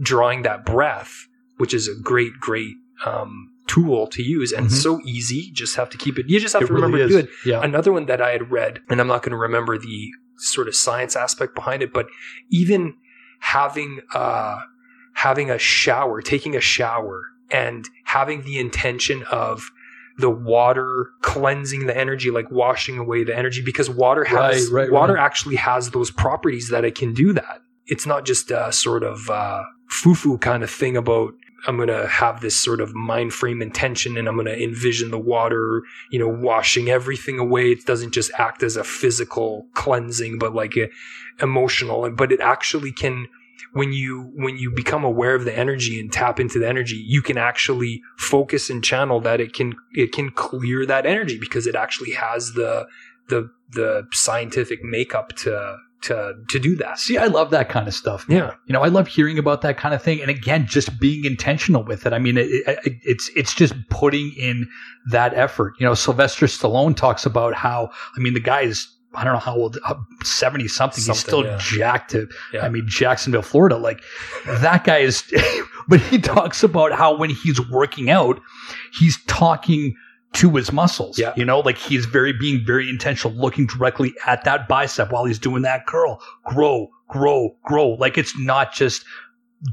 drawing 0.00 0.42
that 0.42 0.64
breath, 0.64 1.28
which 1.58 1.74
is 1.74 1.88
a 1.88 1.94
great, 1.94 2.32
great 2.40 2.74
um, 3.04 3.50
tool 3.66 4.06
to 4.08 4.22
use 4.22 4.52
and 4.52 4.66
Mhm. 4.66 4.70
so 4.70 5.00
easy. 5.04 5.50
Just 5.52 5.76
have 5.76 5.90
to 5.90 5.98
keep 5.98 6.18
it. 6.18 6.28
You 6.28 6.38
just 6.40 6.52
have 6.52 6.62
It 6.62 6.66
to 6.66 6.72
remember 6.72 6.98
really 6.98 7.08
to 7.10 7.22
do 7.22 7.26
it. 7.26 7.30
Yeah. 7.44 7.60
Another 7.62 7.92
one 7.92 8.06
that 8.06 8.20
I 8.20 8.30
had 8.30 8.50
read, 8.50 8.80
and 8.88 9.00
I'm 9.00 9.06
not 9.08 9.22
going 9.22 9.30
to 9.32 9.36
remember 9.36 9.76
the 9.78 10.10
sort 10.36 10.68
of 10.68 10.74
science 10.74 11.16
aspect 11.16 11.54
behind 11.54 11.82
it, 11.82 11.92
but 11.92 12.06
even 12.50 12.94
having 13.40 14.00
uh, 14.14 14.60
having 15.14 15.50
a 15.50 15.58
shower, 15.58 16.22
taking 16.22 16.54
a 16.56 16.60
shower, 16.60 17.22
and 17.50 17.88
having 18.04 18.42
the 18.42 18.58
intention 18.58 19.24
of 19.30 19.70
the 20.18 20.30
water 20.30 21.10
cleansing 21.22 21.86
the 21.86 21.96
energy, 21.96 22.30
like 22.30 22.50
washing 22.50 22.98
away 22.98 23.24
the 23.24 23.36
energy, 23.36 23.62
because 23.62 23.88
water 23.88 24.24
has 24.24 24.70
Right, 24.70 24.82
right, 24.82 24.92
water 24.92 25.14
right. 25.14 25.24
actually 25.24 25.56
has 25.56 25.90
those 25.90 26.10
properties 26.10 26.68
that 26.70 26.84
it 26.84 26.94
can 26.94 27.14
do 27.14 27.32
that. 27.32 27.62
It's 27.86 28.06
not 28.06 28.24
just 28.24 28.50
a 28.50 28.72
sort 28.72 29.02
of 29.02 29.28
uh, 29.30 29.62
foo-foo 29.88 30.38
kind 30.38 30.62
of 30.62 30.70
thing 30.70 30.96
about 30.96 31.34
I'm 31.66 31.76
going 31.76 31.88
to 31.88 32.08
have 32.08 32.40
this 32.40 32.56
sort 32.56 32.80
of 32.80 32.92
mind 32.94 33.32
frame 33.32 33.62
intention 33.62 34.16
and 34.16 34.26
I'm 34.26 34.34
going 34.34 34.46
to 34.46 34.62
envision 34.62 35.12
the 35.12 35.18
water, 35.18 35.82
you 36.10 36.18
know, 36.18 36.28
washing 36.28 36.88
everything 36.88 37.38
away. 37.38 37.70
It 37.70 37.86
doesn't 37.86 38.12
just 38.12 38.32
act 38.36 38.64
as 38.64 38.76
a 38.76 38.82
physical 38.82 39.66
cleansing, 39.74 40.38
but 40.38 40.54
like 40.54 40.76
a 40.76 40.88
emotional. 41.40 42.04
And 42.04 42.16
But 42.16 42.32
it 42.32 42.40
actually 42.40 42.90
can, 42.90 43.28
when 43.72 43.92
you, 43.92 44.30
when 44.34 44.56
you 44.56 44.70
become 44.70 45.04
aware 45.04 45.34
of 45.34 45.44
the 45.44 45.56
energy 45.56 45.98
and 45.98 46.12
tap 46.12 46.38
into 46.38 46.58
the 46.58 46.68
energy, 46.68 46.96
you 46.96 47.22
can 47.22 47.38
actually 47.38 48.02
focus 48.18 48.70
and 48.70 48.84
channel 48.84 49.20
that 49.20 49.40
it 49.40 49.52
can, 49.54 49.74
it 49.92 50.12
can 50.12 50.30
clear 50.30 50.86
that 50.86 51.06
energy 51.06 51.38
because 51.38 51.66
it 51.66 51.74
actually 51.74 52.12
has 52.12 52.52
the, 52.52 52.86
the, 53.28 53.50
the 53.70 54.06
scientific 54.12 54.82
makeup 54.82 55.34
to, 55.36 55.76
to, 56.02 56.34
to 56.48 56.58
do 56.58 56.76
that. 56.76 56.98
See, 56.98 57.16
I 57.16 57.26
love 57.26 57.50
that 57.50 57.68
kind 57.68 57.88
of 57.88 57.94
stuff. 57.94 58.28
man. 58.28 58.38
Yeah. 58.38 58.54
You 58.66 58.72
know, 58.72 58.82
I 58.82 58.88
love 58.88 59.06
hearing 59.06 59.38
about 59.38 59.62
that 59.62 59.78
kind 59.78 59.94
of 59.94 60.02
thing, 60.02 60.20
and 60.20 60.30
again, 60.30 60.66
just 60.66 60.98
being 61.00 61.24
intentional 61.24 61.84
with 61.84 62.06
it. 62.06 62.12
I 62.12 62.18
mean, 62.18 62.36
it, 62.36 62.48
it, 62.50 62.98
it's 63.04 63.30
it's 63.36 63.54
just 63.54 63.74
putting 63.88 64.32
in 64.36 64.68
that 65.10 65.32
effort. 65.34 65.74
You 65.78 65.86
know, 65.86 65.94
Sylvester 65.94 66.46
Stallone 66.46 66.96
talks 66.96 67.24
about 67.24 67.54
how 67.54 67.90
I 68.16 68.20
mean, 68.20 68.34
the 68.34 68.40
guy 68.40 68.62
is 68.62 68.88
I 69.14 69.24
don't 69.24 69.34
know 69.34 69.38
how 69.38 69.56
old, 69.56 69.78
seventy 70.24 70.68
something. 70.68 71.04
He's 71.04 71.18
still 71.18 71.44
yeah. 71.44 71.58
jacked 71.60 72.12
to. 72.12 72.28
Yeah. 72.52 72.64
I 72.64 72.68
mean, 72.68 72.84
Jacksonville, 72.86 73.42
Florida. 73.42 73.76
Like 73.76 74.02
that 74.46 74.84
guy 74.84 74.98
is. 74.98 75.22
but 75.88 76.00
he 76.00 76.18
talks 76.18 76.62
about 76.62 76.92
how 76.92 77.16
when 77.16 77.30
he's 77.30 77.60
working 77.70 78.10
out, 78.10 78.40
he's 78.98 79.22
talking 79.26 79.94
to 80.34 80.50
his 80.50 80.72
muscles. 80.72 81.18
Yeah. 81.18 81.32
You 81.36 81.44
know, 81.44 81.60
like 81.60 81.76
he's 81.76 82.06
very 82.06 82.32
being 82.32 82.64
very 82.64 82.88
intentional, 82.88 83.36
looking 83.36 83.66
directly 83.66 84.14
at 84.26 84.44
that 84.44 84.68
bicep 84.68 85.12
while 85.12 85.24
he's 85.24 85.38
doing 85.38 85.62
that 85.62 85.86
curl. 85.86 86.20
Grow, 86.44 86.88
grow, 87.08 87.54
grow. 87.64 87.90
Like 87.90 88.16
it's 88.16 88.38
not 88.38 88.72
just 88.72 89.04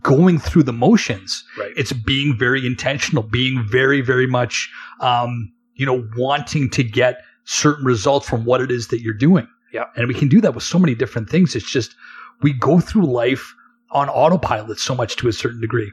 going 0.03 0.39
through 0.39 0.63
the 0.63 0.73
motions. 0.73 1.43
Right. 1.57 1.71
It's 1.75 1.93
being 1.93 2.37
very 2.37 2.65
intentional, 2.65 3.23
being 3.23 3.65
very, 3.69 4.01
very 4.01 4.27
much, 4.27 4.69
um, 4.99 5.51
you 5.75 5.85
know, 5.85 6.07
wanting 6.17 6.69
to 6.71 6.83
get 6.83 7.21
certain 7.49 7.83
results 7.83 8.29
from 8.29 8.45
what 8.45 8.61
it 8.61 8.69
is 8.69 8.89
that 8.89 9.01
you're 9.01 9.11
doing. 9.11 9.47
Yeah. 9.73 9.85
And 9.95 10.07
we 10.07 10.13
can 10.13 10.27
do 10.27 10.39
that 10.41 10.53
with 10.53 10.63
so 10.63 10.77
many 10.77 10.93
different 10.93 11.29
things. 11.29 11.55
It's 11.55 11.69
just 11.69 11.95
we 12.41 12.53
go 12.53 12.79
through 12.79 13.05
life 13.05 13.55
on 13.89 14.07
autopilot 14.07 14.79
so 14.79 14.93
much 14.93 15.15
to 15.15 15.27
a 15.27 15.33
certain 15.33 15.59
degree. 15.59 15.91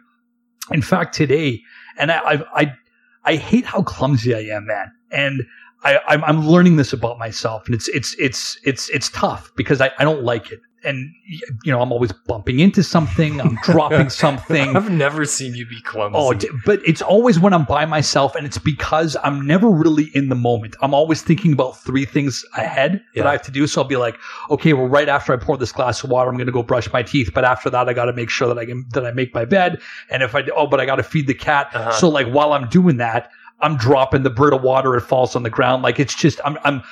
In 0.70 0.82
fact, 0.82 1.14
today, 1.14 1.62
and 1.98 2.12
I, 2.12 2.18
I, 2.18 2.44
I, 2.54 2.75
I 3.25 3.36
hate 3.36 3.64
how 3.64 3.82
clumsy 3.82 4.34
I 4.34 4.54
am, 4.54 4.66
man. 4.66 4.92
And 5.10 5.44
I, 5.82 5.98
I'm, 6.06 6.22
I'm 6.25 6.46
learning 6.46 6.76
this 6.76 6.92
about 6.92 7.18
myself, 7.18 7.64
and 7.66 7.75
it's, 7.75 7.88
it's, 7.88 8.14
it's, 8.18 8.58
it's, 8.64 8.90
it's 8.90 9.08
tough 9.10 9.50
because 9.56 9.80
I, 9.80 9.90
I 9.98 10.04
don't 10.04 10.25
like 10.25 10.52
it. 10.52 10.60
And 10.87 11.12
you 11.28 11.73
know, 11.73 11.83
I'm 11.83 11.93
always 11.93 12.12
bumping 12.12 12.61
into 12.61 12.83
something. 12.83 13.40
I'm 13.40 13.57
dropping 13.62 14.09
something. 14.09 14.76
I've 14.76 14.90
never 14.90 15.25
seen 15.25 15.55
you 15.55 15.66
be 15.66 15.81
clumsy. 15.83 16.49
Oh, 16.49 16.59
but 16.64 16.81
it's 16.87 17.02
always 17.02 17.38
when 17.38 17.52
I'm 17.52 17.64
by 17.64 17.85
myself, 17.85 18.35
and 18.35 18.47
it's 18.47 18.59
because 18.59 19.16
I'm 19.23 19.47
never 19.47 19.69
really 19.69 20.11
in 20.14 20.28
the 20.28 20.35
moment. 20.35 20.76
I'm 20.81 20.95
always 20.95 21.23
thinking 21.23 21.52
about 21.52 21.76
three 21.76 22.05
things 22.05 22.45
ahead 22.57 23.02
that 23.14 23.26
I 23.26 23.33
have 23.33 23.43
to 23.43 23.50
do. 23.50 23.66
So 23.66 23.83
I'll 23.83 23.88
be 23.88 23.97
like, 23.97 24.16
okay, 24.50 24.73
well, 24.73 24.87
right 24.87 25.09
after 25.09 25.33
I 25.33 25.37
pour 25.37 25.57
this 25.57 25.73
glass 25.73 26.02
of 26.05 26.11
water, 26.11 26.31
I'm 26.31 26.37
going 26.37 26.47
to 26.47 26.52
go 26.52 26.62
brush 26.62 26.90
my 26.93 27.02
teeth. 27.02 27.33
But 27.35 27.45
after 27.45 27.69
that, 27.71 27.88
I 27.88 27.93
got 27.93 28.07
to 28.07 28.12
make 28.12 28.31
sure 28.31 28.49
that 28.49 28.59
I 28.59 28.64
can 28.64 28.87
that 28.95 29.05
I 29.05 29.11
make 29.11 29.35
my 29.35 29.45
bed. 29.45 29.81
And 30.11 30.23
if 30.23 30.35
I 30.35 30.45
oh, 30.55 30.66
but 30.66 30.81
I 30.81 30.87
got 30.87 30.97
to 30.97 31.02
feed 31.02 31.26
the 31.26 31.35
cat. 31.35 31.71
Uh-huh. 31.75 31.93
So 31.93 32.09
like 32.09 32.28
while 32.28 32.52
I'm 32.52 32.69
doing 32.69 32.99
that, 32.99 33.31
I'm 33.61 33.76
dropping 33.76 34.23
the 34.23 34.31
Brita 34.31 34.57
water. 34.57 34.95
It 34.97 35.02
falls 35.02 35.35
on 35.35 35.43
the 35.43 35.50
ground. 35.50 35.83
Like 35.83 35.99
it's 35.99 36.14
just 36.14 36.40
I'm 36.45 36.59
I'm. 36.64 36.83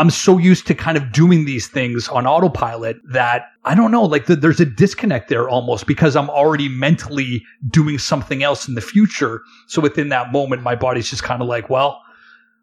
I'm 0.00 0.08
so 0.08 0.38
used 0.38 0.66
to 0.68 0.74
kind 0.74 0.96
of 0.96 1.12
doing 1.12 1.44
these 1.44 1.66
things 1.68 2.08
on 2.08 2.26
autopilot 2.26 2.96
that 3.12 3.50
I 3.66 3.74
don't 3.74 3.90
know, 3.90 4.02
like 4.02 4.24
the, 4.24 4.34
there's 4.34 4.58
a 4.58 4.64
disconnect 4.64 5.28
there 5.28 5.46
almost 5.46 5.86
because 5.86 6.16
I'm 6.16 6.30
already 6.30 6.70
mentally 6.70 7.44
doing 7.68 7.98
something 7.98 8.42
else 8.42 8.66
in 8.66 8.76
the 8.76 8.80
future. 8.80 9.42
So 9.66 9.82
within 9.82 10.08
that 10.08 10.32
moment, 10.32 10.62
my 10.62 10.74
body's 10.74 11.10
just 11.10 11.22
kind 11.22 11.42
of 11.42 11.48
like, 11.48 11.68
well, 11.68 12.00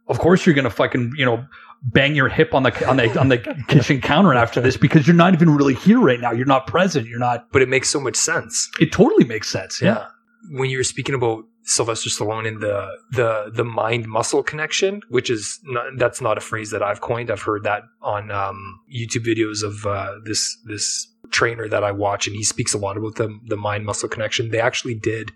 of 0.07 0.17
course 0.17 0.47
you're 0.47 0.55
going 0.55 0.63
to 0.63 0.71
fucking, 0.71 1.13
you 1.15 1.25
know, 1.25 1.45
bang 1.83 2.15
your 2.15 2.27
hip 2.27 2.55
on 2.55 2.63
the, 2.63 2.89
on 2.89 2.97
the, 2.97 3.19
on 3.19 3.29
the 3.29 3.37
kitchen 3.67 4.01
counter 4.01 4.33
after 4.33 4.59
this 4.59 4.75
because 4.75 5.05
you're 5.05 5.15
not 5.15 5.35
even 5.35 5.55
really 5.55 5.75
here 5.75 5.99
right 5.99 6.19
now. 6.19 6.31
You're 6.31 6.47
not 6.47 6.65
present. 6.65 7.05
You're 7.05 7.19
not, 7.19 7.51
but 7.51 7.61
it 7.61 7.69
makes 7.69 7.87
so 7.87 7.99
much 7.99 8.15
sense. 8.15 8.67
it 8.79 8.91
totally 8.91 9.25
makes 9.25 9.47
sense. 9.47 9.79
Yeah. 9.79 10.07
When 10.49 10.71
you 10.71 10.79
were 10.79 10.83
speaking 10.83 11.13
about 11.13 11.43
Sylvester 11.67 12.09
Stallone 12.09 12.47
in 12.47 12.59
the 12.59 12.89
the 13.11 13.51
the 13.53 13.65
mind 13.65 14.07
muscle 14.07 14.41
connection, 14.41 15.01
which 15.09 15.29
is 15.29 15.59
not, 15.63 15.85
that's 15.97 16.21
not 16.21 16.37
a 16.37 16.41
phrase 16.41 16.71
that 16.71 16.81
I've 16.81 17.01
coined. 17.01 17.29
I've 17.29 17.41
heard 17.41 17.63
that 17.65 17.83
on 18.01 18.31
um, 18.31 18.79
YouTube 18.89 19.25
videos 19.25 19.63
of 19.63 19.85
uh, 19.85 20.13
this 20.23 20.57
this 20.63 21.07
trainer 21.29 21.67
that 21.67 21.83
I 21.83 21.91
watch, 21.91 22.25
and 22.25 22.35
he 22.35 22.43
speaks 22.43 22.73
a 22.73 22.77
lot 22.77 22.95
about 22.95 23.15
the 23.15 23.37
the 23.45 23.57
mind 23.57 23.85
muscle 23.85 24.07
connection. 24.07 24.49
They 24.49 24.61
actually 24.61 24.95
did 24.95 25.33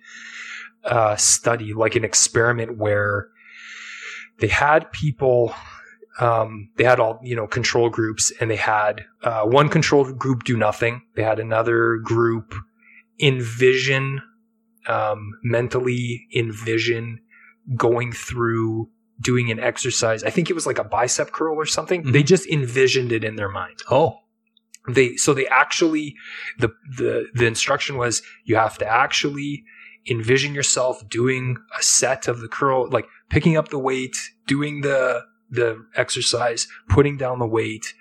a 0.86 1.18
study, 1.18 1.74
like 1.74 1.96
an 1.96 2.06
experiment, 2.06 2.78
where 2.78 3.28
they 4.40 4.48
had 4.48 4.90
people. 4.94 5.54
Um, 6.22 6.70
they 6.78 6.86
had 6.86 7.02
all 7.02 7.20
you 7.22 7.36
know 7.36 7.46
control 7.46 7.90
groups, 7.90 8.32
and 8.40 8.50
they 8.50 8.56
had 8.56 9.04
uh, 9.22 9.44
one 9.44 9.68
control 9.68 10.10
group 10.14 10.46
do 10.46 10.56
nothing. 10.56 11.02
They 11.16 11.24
had 11.24 11.40
another 11.40 11.98
group 11.98 12.56
envision 13.20 14.22
um, 14.88 15.34
mentally 15.44 16.28
envision 16.36 17.20
going 17.76 18.12
through 18.12 18.90
doing 19.20 19.52
an 19.52 19.60
exercise. 19.60 20.24
I 20.24 20.30
think 20.32 20.50
it 20.50 20.54
was 20.54 20.66
like 20.66 20.80
a 20.80 20.84
bicep 20.84 21.32
curl 21.32 21.56
or 21.56 21.66
something. 21.66 22.04
Mhm. 22.04 22.14
They 22.14 22.24
just 22.24 22.48
envisioned 22.48 23.12
it 23.12 23.24
in 23.24 23.36
their 23.36 23.50
mind. 23.50 23.84
Oh, 23.90 24.18
They 24.88 25.16
so 25.16 25.34
they 25.36 25.46
actually 25.48 26.16
the 26.58 26.70
the 26.98 27.28
the 27.36 27.46
instruction 27.46 27.98
was 27.98 28.24
you 28.46 28.56
have 28.56 28.80
to 28.80 28.88
actually 28.88 29.64
envision 30.10 30.56
yourself 30.56 31.08
doing 31.08 31.58
a 31.78 31.84
set 31.84 32.28
of 32.28 32.40
the 32.40 32.48
curl, 32.48 32.90
like 32.90 33.06
picking 33.30 33.56
up 33.58 33.68
the 33.70 33.78
weight, 33.78 34.18
doing 34.48 34.82
the 34.82 35.22
the 35.52 35.86
exercise, 35.96 36.68
putting 36.90 37.16
down 37.18 37.38
the 37.38 37.46
weight, 37.46 37.94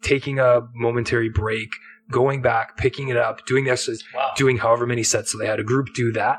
taking 0.00 0.38
a 0.38 0.60
momentary 0.74 1.28
break, 1.28 1.70
going 2.10 2.42
back, 2.42 2.76
picking 2.76 3.08
it 3.08 3.16
up, 3.16 3.44
doing 3.46 3.64
the 3.64 3.70
exercise, 3.70 4.02
wow. 4.14 4.30
doing 4.36 4.56
however 4.56 4.86
many 4.86 5.02
sets. 5.02 5.32
So 5.32 5.38
they 5.38 5.46
had 5.46 5.60
a 5.60 5.64
group 5.64 5.94
do 5.94 6.12
that. 6.12 6.38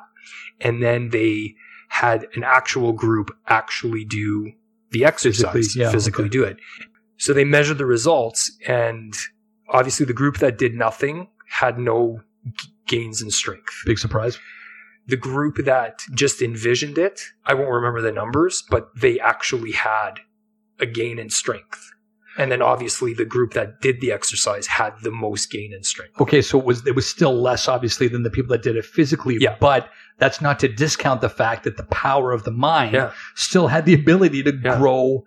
And 0.62 0.82
then 0.82 1.10
they 1.10 1.56
had 1.90 2.28
an 2.36 2.44
actual 2.44 2.94
group 2.94 3.32
actually 3.48 4.06
do 4.06 4.52
the 4.92 5.06
exercise, 5.06 5.52
Physically, 5.54 5.82
yeah, 5.82 5.92
physically 5.92 6.26
okay. 6.26 6.32
do 6.32 6.44
it. 6.44 6.58
So 7.18 7.34
they 7.34 7.44
measured 7.44 7.78
the 7.78 7.86
results 7.86 8.52
and 8.68 9.14
obviously 9.70 10.06
the 10.06 10.14
group 10.14 10.38
that 10.38 10.58
did 10.58 10.74
nothing 10.74 11.28
had 11.48 11.78
no 11.78 12.22
g- 12.46 12.70
gains 12.88 13.22
in 13.22 13.30
strength. 13.30 13.84
Big 13.86 14.00
surprise. 14.00 14.40
The 15.08 15.18
group 15.18 15.58
that 15.66 16.02
just 16.14 16.42
envisioned 16.42 16.98
it, 16.98 17.22
I 17.46 17.54
won't 17.56 17.72
remember 17.72 18.02
the 18.02 18.12
numbers, 18.12 18.64
but 18.70 18.90
they 18.96 19.20
actually 19.20 19.72
had 19.72 20.20
a 20.80 20.86
gain 20.86 21.20
in 21.20 21.30
strength. 21.30 21.92
And 22.40 22.52
then 22.52 22.62
obviously 22.62 23.14
the 23.14 23.26
group 23.26 23.54
that 23.54 23.82
did 23.82 24.00
the 24.02 24.12
exercise 24.12 24.66
had 24.66 24.94
the 25.04 25.12
most 25.12 25.52
gain 25.52 25.74
in 25.74 25.84
strength. 25.84 26.20
Okay, 26.22 26.42
so 26.42 26.58
it 26.58 26.66
was 26.66 26.88
it 26.88 26.96
was 26.96 27.06
still 27.08 27.40
less 27.40 27.68
obviously 27.68 28.08
than 28.08 28.24
the 28.24 28.30
people 28.32 28.50
that 28.54 28.64
did 28.64 28.76
it 28.78 28.86
physically. 28.86 29.38
Yeah. 29.40 29.58
But 29.60 29.90
that's 30.18 30.42
not 30.42 30.58
to 30.60 30.68
discount 30.68 31.22
the 31.22 31.30
fact 31.30 31.66
that 31.66 31.78
the 31.78 31.84
power 31.84 32.32
of 32.32 32.46
the 32.46 32.52
mind 32.52 32.94
Yeah. 32.94 33.12
still 33.36 33.68
had 33.68 33.86
the 33.86 33.94
ability 33.94 34.42
to 34.44 34.54
Yeah. 34.56 34.78
grow 34.80 35.26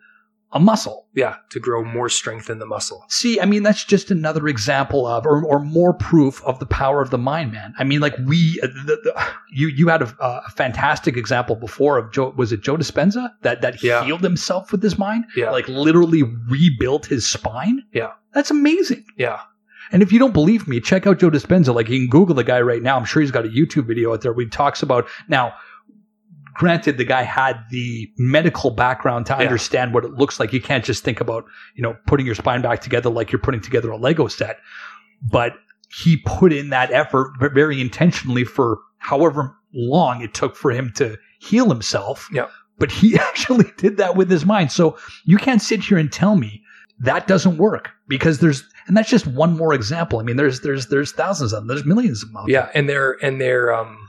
a 0.54 0.60
muscle. 0.60 1.06
Yeah, 1.14 1.36
to 1.50 1.60
grow 1.60 1.84
more 1.84 2.08
strength 2.08 2.48
in 2.50 2.58
the 2.58 2.66
muscle. 2.66 3.04
See, 3.08 3.40
I 3.40 3.44
mean, 3.44 3.62
that's 3.62 3.84
just 3.84 4.10
another 4.10 4.48
example 4.48 5.06
of, 5.06 5.26
or, 5.26 5.44
or 5.44 5.58
more 5.60 5.92
proof 5.92 6.42
of 6.44 6.58
the 6.58 6.66
power 6.66 7.02
of 7.02 7.10
the 7.10 7.18
mind, 7.18 7.52
man. 7.52 7.74
I 7.78 7.84
mean, 7.84 8.00
like 8.00 8.14
we, 8.26 8.58
uh, 8.62 8.66
the, 8.86 8.96
the, 9.02 9.26
you, 9.52 9.68
you 9.68 9.88
had 9.88 10.02
a, 10.02 10.14
a 10.20 10.50
fantastic 10.50 11.16
example 11.16 11.56
before 11.56 11.98
of 11.98 12.12
Joe. 12.12 12.32
Was 12.36 12.52
it 12.52 12.62
Joe 12.62 12.76
Dispenza 12.76 13.30
that 13.42 13.60
that 13.62 13.82
Yeah. 13.82 14.04
healed 14.04 14.22
himself 14.22 14.72
with 14.72 14.82
his 14.82 14.98
mind? 14.98 15.24
Yeah. 15.36 15.50
like 15.50 15.68
literally 15.68 16.22
rebuilt 16.22 17.06
his 17.06 17.26
spine. 17.28 17.82
Yeah. 17.92 18.12
that's 18.34 18.50
amazing. 18.50 19.04
Yeah. 19.16 19.40
And 19.90 20.02
if 20.02 20.10
you 20.12 20.18
don't 20.18 20.32
believe 20.32 20.66
me, 20.66 20.80
check 20.80 21.06
out 21.06 21.18
Joe 21.18 21.30
Dispenza. 21.30 21.74
Like 21.74 21.88
you 21.90 21.98
can 21.98 22.08
Google 22.08 22.34
the 22.34 22.44
guy 22.44 22.60
right 22.62 22.80
now. 22.82 22.96
I'm 22.96 23.04
sure 23.04 23.20
he's 23.20 23.30
got 23.30 23.44
a 23.44 23.48
YouTube 23.48 23.86
video 23.86 24.12
out 24.14 24.22
there 24.22 24.32
where 24.32 24.44
he 24.44 24.50
talks 24.50 24.82
about 24.82 25.06
now. 25.28 25.52
Granted, 26.54 26.98
the 26.98 27.04
guy 27.04 27.22
had 27.22 27.56
the 27.70 28.08
medical 28.18 28.70
background 28.70 29.26
to 29.26 29.32
Yeah. 29.34 29.40
understand 29.44 29.94
what 29.94 30.04
it 30.04 30.12
looks 30.12 30.38
like. 30.40 30.52
You 30.52 30.60
can't 30.60 30.84
just 30.84 31.02
think 31.04 31.20
about, 31.20 31.44
you 31.74 31.82
know, 31.82 31.96
putting 32.06 32.26
your 32.26 32.34
spine 32.34 32.62
back 32.62 32.80
together 32.80 33.10
like 33.10 33.32
you're 33.32 33.38
putting 33.40 33.60
together 33.60 33.90
a 33.90 33.96
Lego 33.96 34.28
set. 34.28 34.58
But 35.30 35.54
he 36.02 36.18
put 36.26 36.52
in 36.52 36.70
that 36.70 36.90
effort 36.90 37.32
very 37.40 37.80
intentionally 37.80 38.44
for 38.44 38.78
however 38.98 39.54
long 39.74 40.22
it 40.22 40.34
took 40.34 40.56
for 40.56 40.70
him 40.70 40.92
to 40.96 41.16
heal 41.40 41.68
himself. 41.68 42.28
Yeah. 42.32 42.46
But 42.78 42.90
he 42.90 43.16
actually 43.18 43.70
did 43.76 43.96
that 43.98 44.16
with 44.16 44.30
his 44.30 44.44
mind. 44.44 44.72
So 44.72 44.96
you 45.24 45.36
can't 45.38 45.62
sit 45.62 45.82
here 45.82 45.98
and 45.98 46.10
tell 46.12 46.36
me 46.36 46.62
that 47.00 47.26
doesn't 47.26 47.56
work 47.56 47.90
because 48.08 48.38
there's 48.40 48.64
and 48.88 48.96
that's 48.96 49.08
just 49.10 49.26
one 49.28 49.56
more 49.56 49.72
example. 49.74 50.18
I 50.18 50.22
mean, 50.24 50.36
there's 50.36 50.60
there's 50.60 50.88
there's 50.88 51.12
thousands 51.12 51.52
of 51.52 51.60
them. 51.60 51.68
There's 51.68 51.84
millions 51.84 52.22
of 52.22 52.32
them. 52.32 52.44
Yeah, 52.48 52.68
and 52.74 52.88
they're 52.88 53.16
and 53.24 53.40
they're 53.40 53.72
um 53.72 54.01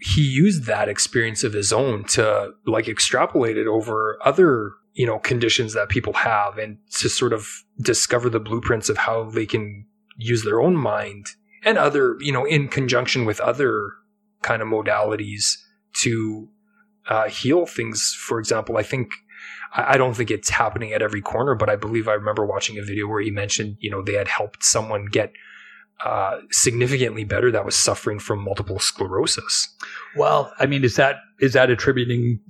he 0.00 0.22
used 0.22 0.64
that 0.64 0.88
experience 0.88 1.44
of 1.44 1.52
his 1.52 1.72
own 1.72 2.04
to 2.04 2.50
like 2.66 2.88
extrapolate 2.88 3.58
it 3.58 3.66
over 3.66 4.18
other, 4.24 4.72
you 4.94 5.06
know, 5.06 5.18
conditions 5.18 5.74
that 5.74 5.88
people 5.88 6.14
have 6.14 6.58
and 6.58 6.78
to 6.90 7.08
sort 7.08 7.32
of 7.32 7.64
discover 7.80 8.30
the 8.30 8.40
blueprints 8.40 8.88
of 8.88 8.96
how 8.96 9.24
they 9.30 9.46
can 9.46 9.84
use 10.16 10.42
their 10.42 10.60
own 10.60 10.74
mind 10.74 11.26
and 11.64 11.76
other, 11.76 12.16
you 12.20 12.32
know, 12.32 12.44
in 12.44 12.68
conjunction 12.68 13.24
with 13.26 13.40
other 13.40 13.92
kind 14.42 14.62
of 14.62 14.68
modalities 14.68 15.56
to 15.92 16.48
uh, 17.08 17.28
heal 17.28 17.66
things. 17.66 18.16
For 18.18 18.38
example, 18.38 18.78
I 18.78 18.82
think 18.82 19.10
I 19.72 19.98
don't 19.98 20.14
think 20.14 20.30
it's 20.30 20.50
happening 20.50 20.92
at 20.92 21.02
every 21.02 21.20
corner, 21.20 21.54
but 21.54 21.70
I 21.70 21.76
believe 21.76 22.08
I 22.08 22.14
remember 22.14 22.44
watching 22.44 22.78
a 22.78 22.82
video 22.82 23.06
where 23.06 23.20
he 23.20 23.30
mentioned, 23.30 23.76
you 23.80 23.90
know, 23.90 24.02
they 24.02 24.14
had 24.14 24.28
helped 24.28 24.64
someone 24.64 25.06
get 25.06 25.32
uh, 26.04 26.38
significantly 26.50 27.24
better 27.24 27.50
that 27.50 27.64
was 27.64 27.74
suffering 27.74 28.18
from 28.18 28.40
multiple 28.42 28.78
sclerosis. 28.78 29.68
Well, 30.16 30.52
I 30.58 30.66
mean, 30.66 30.84
is 30.84 30.96
that 30.96 31.16
is 31.40 31.52
that 31.54 31.70
attributing? 31.70 32.40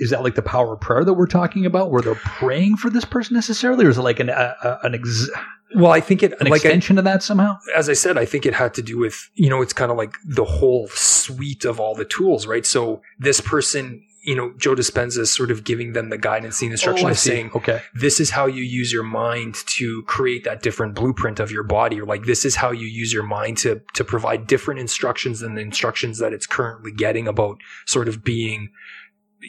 Is, 0.00 0.10
that 0.10 0.22
like 0.22 0.36
the 0.36 0.42
power 0.42 0.74
of 0.74 0.80
prayer 0.80 1.04
that 1.04 1.14
we're 1.14 1.26
talking 1.26 1.66
about, 1.66 1.90
where 1.90 2.02
they're 2.02 2.14
praying 2.14 2.76
for 2.76 2.88
this 2.88 3.04
person 3.04 3.34
necessarily, 3.34 3.84
or 3.84 3.88
is 3.88 3.98
it 3.98 4.02
like 4.02 4.20
an 4.20 4.28
a, 4.28 4.54
a- 4.62 4.78
an 4.84 4.94
ex, 4.94 5.28
Well, 5.74 5.90
I 5.90 5.98
think 6.00 6.22
it 6.22 6.32
an 6.40 6.46
like 6.46 6.52
I, 6.64 6.68
extension 6.68 6.98
of 6.98 7.04
that 7.04 7.22
somehow? 7.24 7.58
as 7.74 7.88
I 7.88 7.94
said, 7.94 8.16
I 8.16 8.24
think 8.24 8.46
it 8.46 8.54
had 8.54 8.74
to 8.74 8.82
do 8.82 8.96
with 8.98 9.28
you 9.34 9.50
know 9.50 9.60
it's 9.60 9.72
kind 9.72 9.90
of 9.90 9.96
like 9.96 10.14
the 10.24 10.44
whole 10.44 10.86
suite 10.88 11.64
of 11.64 11.80
all 11.80 11.96
the 11.96 12.04
tools, 12.04 12.46
right? 12.46 12.64
So 12.64 13.02
this 13.18 13.40
person, 13.40 14.04
you 14.22 14.36
know, 14.36 14.52
Joe 14.56 14.76
Dispenza 14.76 15.18
is 15.18 15.34
sort 15.34 15.50
of 15.50 15.64
giving 15.64 15.94
them 15.94 16.08
the 16.08 16.16
guidance, 16.16 16.60
the 16.60 16.66
instruction 16.66 17.08
Oh, 17.08 17.10
of 17.10 17.18
saying, 17.18 17.50
okay, 17.56 17.82
this 17.92 18.20
is 18.20 18.30
how 18.30 18.46
you 18.46 18.62
use 18.62 18.92
your 18.92 19.02
mind 19.02 19.56
to 19.66 20.04
create 20.04 20.44
that 20.44 20.62
different 20.62 20.94
blueprint 20.94 21.40
of 21.40 21.50
your 21.50 21.64
body 21.64 22.00
or 22.00 22.06
like 22.06 22.24
this 22.24 22.44
is 22.44 22.54
how 22.54 22.70
you 22.70 22.86
use 22.86 23.12
your 23.12 23.24
mind 23.24 23.58
to 23.58 23.82
to 23.94 24.04
provide 24.04 24.46
different 24.46 24.78
instructions 24.78 25.40
than 25.40 25.56
the 25.56 25.60
instructions 25.60 26.18
that 26.18 26.32
it's 26.32 26.46
currently 26.46 26.92
getting 26.92 27.26
about 27.26 27.58
sort 27.86 28.06
of 28.06 28.22
being 28.22 28.70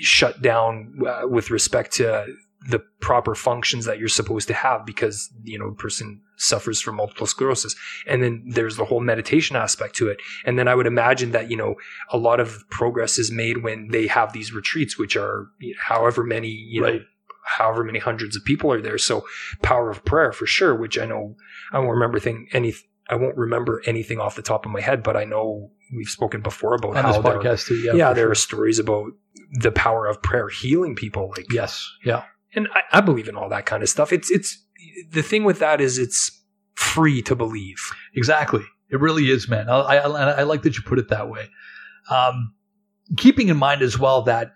shut 0.01 0.41
down 0.41 0.99
uh, 1.07 1.27
with 1.27 1.51
respect 1.51 1.91
to 1.93 2.25
the 2.69 2.79
proper 2.99 3.35
functions 3.35 3.85
that 3.85 3.99
you're 3.99 4.07
supposed 4.07 4.47
to 4.47 4.53
have 4.53 4.85
because 4.85 5.31
you 5.43 5.57
know 5.59 5.67
a 5.67 5.75
person 5.75 6.21
suffers 6.37 6.81
from 6.81 6.95
multiple 6.95 7.27
sclerosis 7.27 7.75
and 8.07 8.23
then 8.23 8.43
there's 8.47 8.77
the 8.77 8.85
whole 8.85 8.99
meditation 8.99 9.55
aspect 9.55 9.95
to 9.95 10.07
it 10.07 10.19
and 10.45 10.57
then 10.57 10.67
i 10.67 10.75
would 10.75 10.87
imagine 10.87 11.31
that 11.31 11.49
you 11.49 11.57
know 11.57 11.75
a 12.11 12.17
lot 12.17 12.39
of 12.39 12.63
progress 12.69 13.17
is 13.17 13.31
made 13.31 13.63
when 13.63 13.89
they 13.89 14.07
have 14.07 14.33
these 14.33 14.53
retreats 14.53 14.97
which 14.97 15.15
are 15.15 15.47
however 15.77 16.23
many 16.23 16.49
you 16.49 16.81
know 16.81 16.99
however 17.45 17.83
many 17.83 17.99
hundreds 17.99 18.35
of 18.35 18.43
people 18.45 18.71
are 18.71 18.81
there 18.81 18.97
so 18.97 19.25
power 19.61 19.89
of 19.89 20.03
prayer 20.05 20.31
for 20.31 20.45
sure 20.45 20.73
which 20.73 20.97
i 20.97 21.05
know 21.05 21.35
i 21.71 21.79
won't 21.79 21.91
remember 21.91 22.19
thing 22.19 22.47
any 22.53 22.73
i 23.09 23.15
won't 23.15 23.35
remember 23.35 23.81
anything 23.85 24.19
off 24.19 24.35
the 24.35 24.41
top 24.41 24.65
of 24.65 24.71
my 24.71 24.81
head 24.81 25.03
but 25.03 25.17
i 25.17 25.23
know 25.23 25.69
we've 25.95 26.07
spoken 26.07 26.41
before 26.41 26.75
about 26.75 26.95
On 26.95 27.03
how 27.03 27.21
there, 27.21 27.39
podcast 27.39 27.67
too. 27.67 27.75
Yeah. 27.75 27.93
yeah, 27.93 28.13
there 28.13 28.25
sure. 28.25 28.31
are 28.31 28.35
stories 28.35 28.79
about 28.79 29.11
the 29.51 29.71
power 29.71 30.07
of 30.07 30.21
prayer 30.21 30.49
healing 30.49 30.95
people 30.95 31.33
like 31.35 31.51
Yes. 31.51 31.87
Yeah. 32.03 32.23
And 32.55 32.67
I, 32.73 32.97
I 32.97 33.01
believe 33.01 33.27
in 33.27 33.35
all 33.35 33.49
that 33.49 33.65
kind 33.65 33.83
of 33.83 33.89
stuff 33.89 34.11
it's 34.13 34.31
it's 34.31 34.63
the 35.11 35.23
thing 35.23 35.43
with 35.43 35.59
that 35.59 35.81
is 35.81 35.97
it's 35.97 36.31
free 36.75 37.21
to 37.21 37.35
believe 37.35 37.77
Exactly. 38.15 38.63
It 38.89 38.99
really 38.99 39.29
is, 39.29 39.49
man. 39.49 39.69
I, 39.69 39.97
I, 39.97 40.31
I 40.31 40.43
like 40.43 40.61
that 40.63 40.75
you 40.77 40.83
put 40.83 40.99
it 40.99 41.09
that 41.09 41.29
way. 41.29 41.49
Um, 42.11 42.53
keeping 43.17 43.49
in 43.49 43.57
mind 43.57 43.81
as 43.81 43.97
well 43.97 44.21
that 44.23 44.53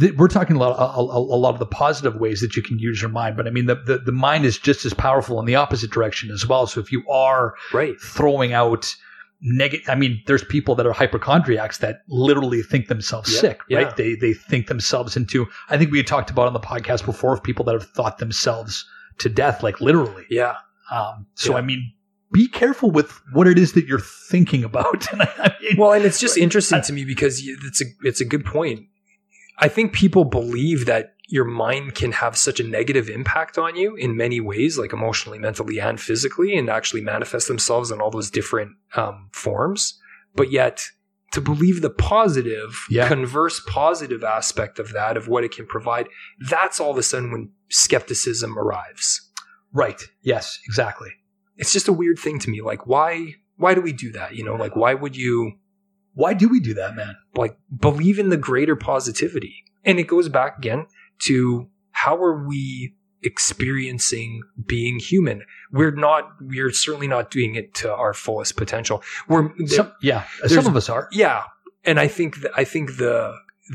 th- 0.00 0.14
we're 0.14 0.28
talking 0.28 0.56
a 0.56 0.58
lot, 0.58 0.78
a, 0.78 0.98
a, 0.98 1.18
a 1.18 1.38
lot 1.38 1.52
of 1.52 1.58
the 1.58 1.66
positive 1.66 2.16
ways 2.16 2.40
that 2.40 2.56
you 2.56 2.62
can 2.62 2.78
use 2.78 3.02
your 3.02 3.10
mind, 3.10 3.36
but 3.36 3.46
I 3.46 3.50
mean, 3.50 3.66
the, 3.66 3.74
the, 3.74 3.98
the 3.98 4.12
mind 4.12 4.46
is 4.46 4.56
just 4.58 4.86
as 4.86 4.94
powerful 4.94 5.38
in 5.40 5.46
the 5.46 5.56
opposite 5.56 5.90
direction 5.90 6.30
as 6.30 6.46
well. 6.46 6.66
So 6.66 6.80
if 6.80 6.90
you 6.90 7.06
are 7.10 7.54
right 7.72 8.00
throwing 8.00 8.54
out 8.54 8.94
negative, 9.42 9.88
I 9.88 9.94
mean, 9.94 10.22
there's 10.26 10.44
people 10.44 10.74
that 10.76 10.86
are 10.86 10.92
hypochondriacs 10.92 11.78
that 11.78 12.02
literally 12.08 12.62
think 12.62 12.88
themselves 12.88 13.34
sick, 13.38 13.60
right? 13.70 13.86
yeah. 13.86 13.92
They, 13.96 14.14
they 14.14 14.32
think 14.34 14.66
themselves 14.66 15.16
into, 15.16 15.46
I 15.68 15.78
think 15.78 15.90
we 15.90 15.98
had 15.98 16.06
talked 16.06 16.30
about 16.30 16.46
on 16.46 16.52
the 16.52 16.60
podcast 16.60 17.04
before 17.06 17.32
of 17.34 17.42
people 17.42 17.64
that 17.66 17.72
have 17.72 17.88
thought 17.90 18.18
themselves 18.18 18.84
to 19.18 19.28
death, 19.28 19.62
like 19.62 19.80
literally. 19.80 20.24
yeah 20.30 20.56
Um, 20.90 21.26
so 21.34 21.52
Yeah. 21.52 21.58
I 21.58 21.62
mean, 21.62 21.92
be 22.32 22.46
careful 22.48 22.90
with 22.90 23.10
what 23.32 23.46
it 23.48 23.58
is 23.58 23.72
that 23.72 23.86
you're 23.86 23.98
thinking 23.98 24.62
about. 24.64 25.06
And 25.12 25.22
I, 25.22 25.32
I 25.38 25.56
mean, 25.62 25.76
well 25.76 25.92
and 25.92 26.04
it's 26.04 26.20
just 26.20 26.38
interesting 26.38 26.80
to 26.82 26.92
me 26.92 27.04
because 27.04 27.42
it's 27.44 27.80
a 27.82 27.84
it's 28.02 28.20
a 28.20 28.24
good 28.24 28.44
point 28.44 28.86
i 29.58 29.68
think 29.68 29.92
people 29.92 30.24
believe 30.24 30.86
that 30.86 31.14
your 31.32 31.44
mind 31.44 31.94
can 31.94 32.12
have 32.12 32.36
such 32.36 32.58
a 32.60 32.64
negative 32.64 33.08
impact 33.08 33.56
on 33.56 33.76
you 33.76 33.94
in 33.96 34.16
many 34.16 34.40
ways 34.40 34.76
like 34.78 34.92
emotionally 34.92 35.38
mentally 35.38 35.78
and 35.80 36.00
physically 36.00 36.56
and 36.58 36.68
actually 36.68 37.00
manifest 37.00 37.46
themselves 37.48 37.90
in 37.90 38.00
all 38.00 38.10
those 38.10 38.30
different 38.30 38.72
um, 38.96 39.28
forms 39.32 39.98
but 40.34 40.50
yet 40.50 40.82
to 41.32 41.40
believe 41.40 41.80
the 41.80 41.90
positive 41.90 42.72
Yeah. 42.90 43.06
converse 43.08 43.60
positive 43.66 44.24
aspect 44.24 44.78
of 44.80 44.92
that 44.92 45.16
of 45.16 45.28
what 45.28 45.44
it 45.44 45.52
can 45.52 45.66
provide 45.66 46.08
that's 46.48 46.80
all 46.80 46.90
of 46.90 46.98
a 46.98 47.02
sudden 47.02 47.30
when 47.32 47.52
skepticism 47.68 48.58
arrives 48.58 49.30
right. 49.72 50.02
Yes, 50.22 50.58
exactly. 50.66 51.10
it's 51.56 51.72
just 51.72 51.88
a 51.88 51.92
weird 51.92 52.18
thing 52.18 52.38
to 52.40 52.50
me 52.50 52.60
like 52.60 52.86
why 52.86 53.34
why 53.56 53.74
do 53.74 53.80
we 53.80 53.92
do 53.92 54.10
that 54.12 54.34
you 54.34 54.44
know 54.44 54.54
like 54.56 54.74
why 54.76 54.94
would 54.94 55.16
you 55.16 55.52
Why 56.14 56.34
do 56.34 56.48
we 56.48 56.58
do 56.60 56.74
that, 56.74 56.96
man? 56.96 57.14
like 57.36 57.56
believe 57.88 58.18
in 58.18 58.30
the 58.30 58.36
greater 58.48 58.74
positivity. 58.74 59.54
And 59.84 59.98
it 60.00 60.08
goes 60.14 60.28
back 60.28 60.58
again 60.58 60.86
to 61.26 61.68
how 61.92 62.16
are 62.16 62.46
we 62.46 62.94
experiencing 63.22 64.42
being 64.66 64.98
human? 64.98 65.42
We're 65.72 65.90
not, 65.90 66.30
we're 66.40 66.70
certainly 66.72 67.08
not 67.08 67.30
doing 67.30 67.54
it 67.54 67.74
to 67.74 67.92
our 67.92 68.14
fullest 68.14 68.56
potential. 68.56 69.02
We're, 69.28 69.50
Some, 69.66 69.92
yeah, 70.02 70.24
some 70.46 70.66
of 70.66 70.76
us 70.76 70.88
are. 70.88 71.08
yeah. 71.12 71.44
And 71.84 71.98
I 71.98 72.08
think 72.08 72.42
that, 72.42 72.52
I 72.56 72.64
think 72.64 72.96
the, 72.98 73.34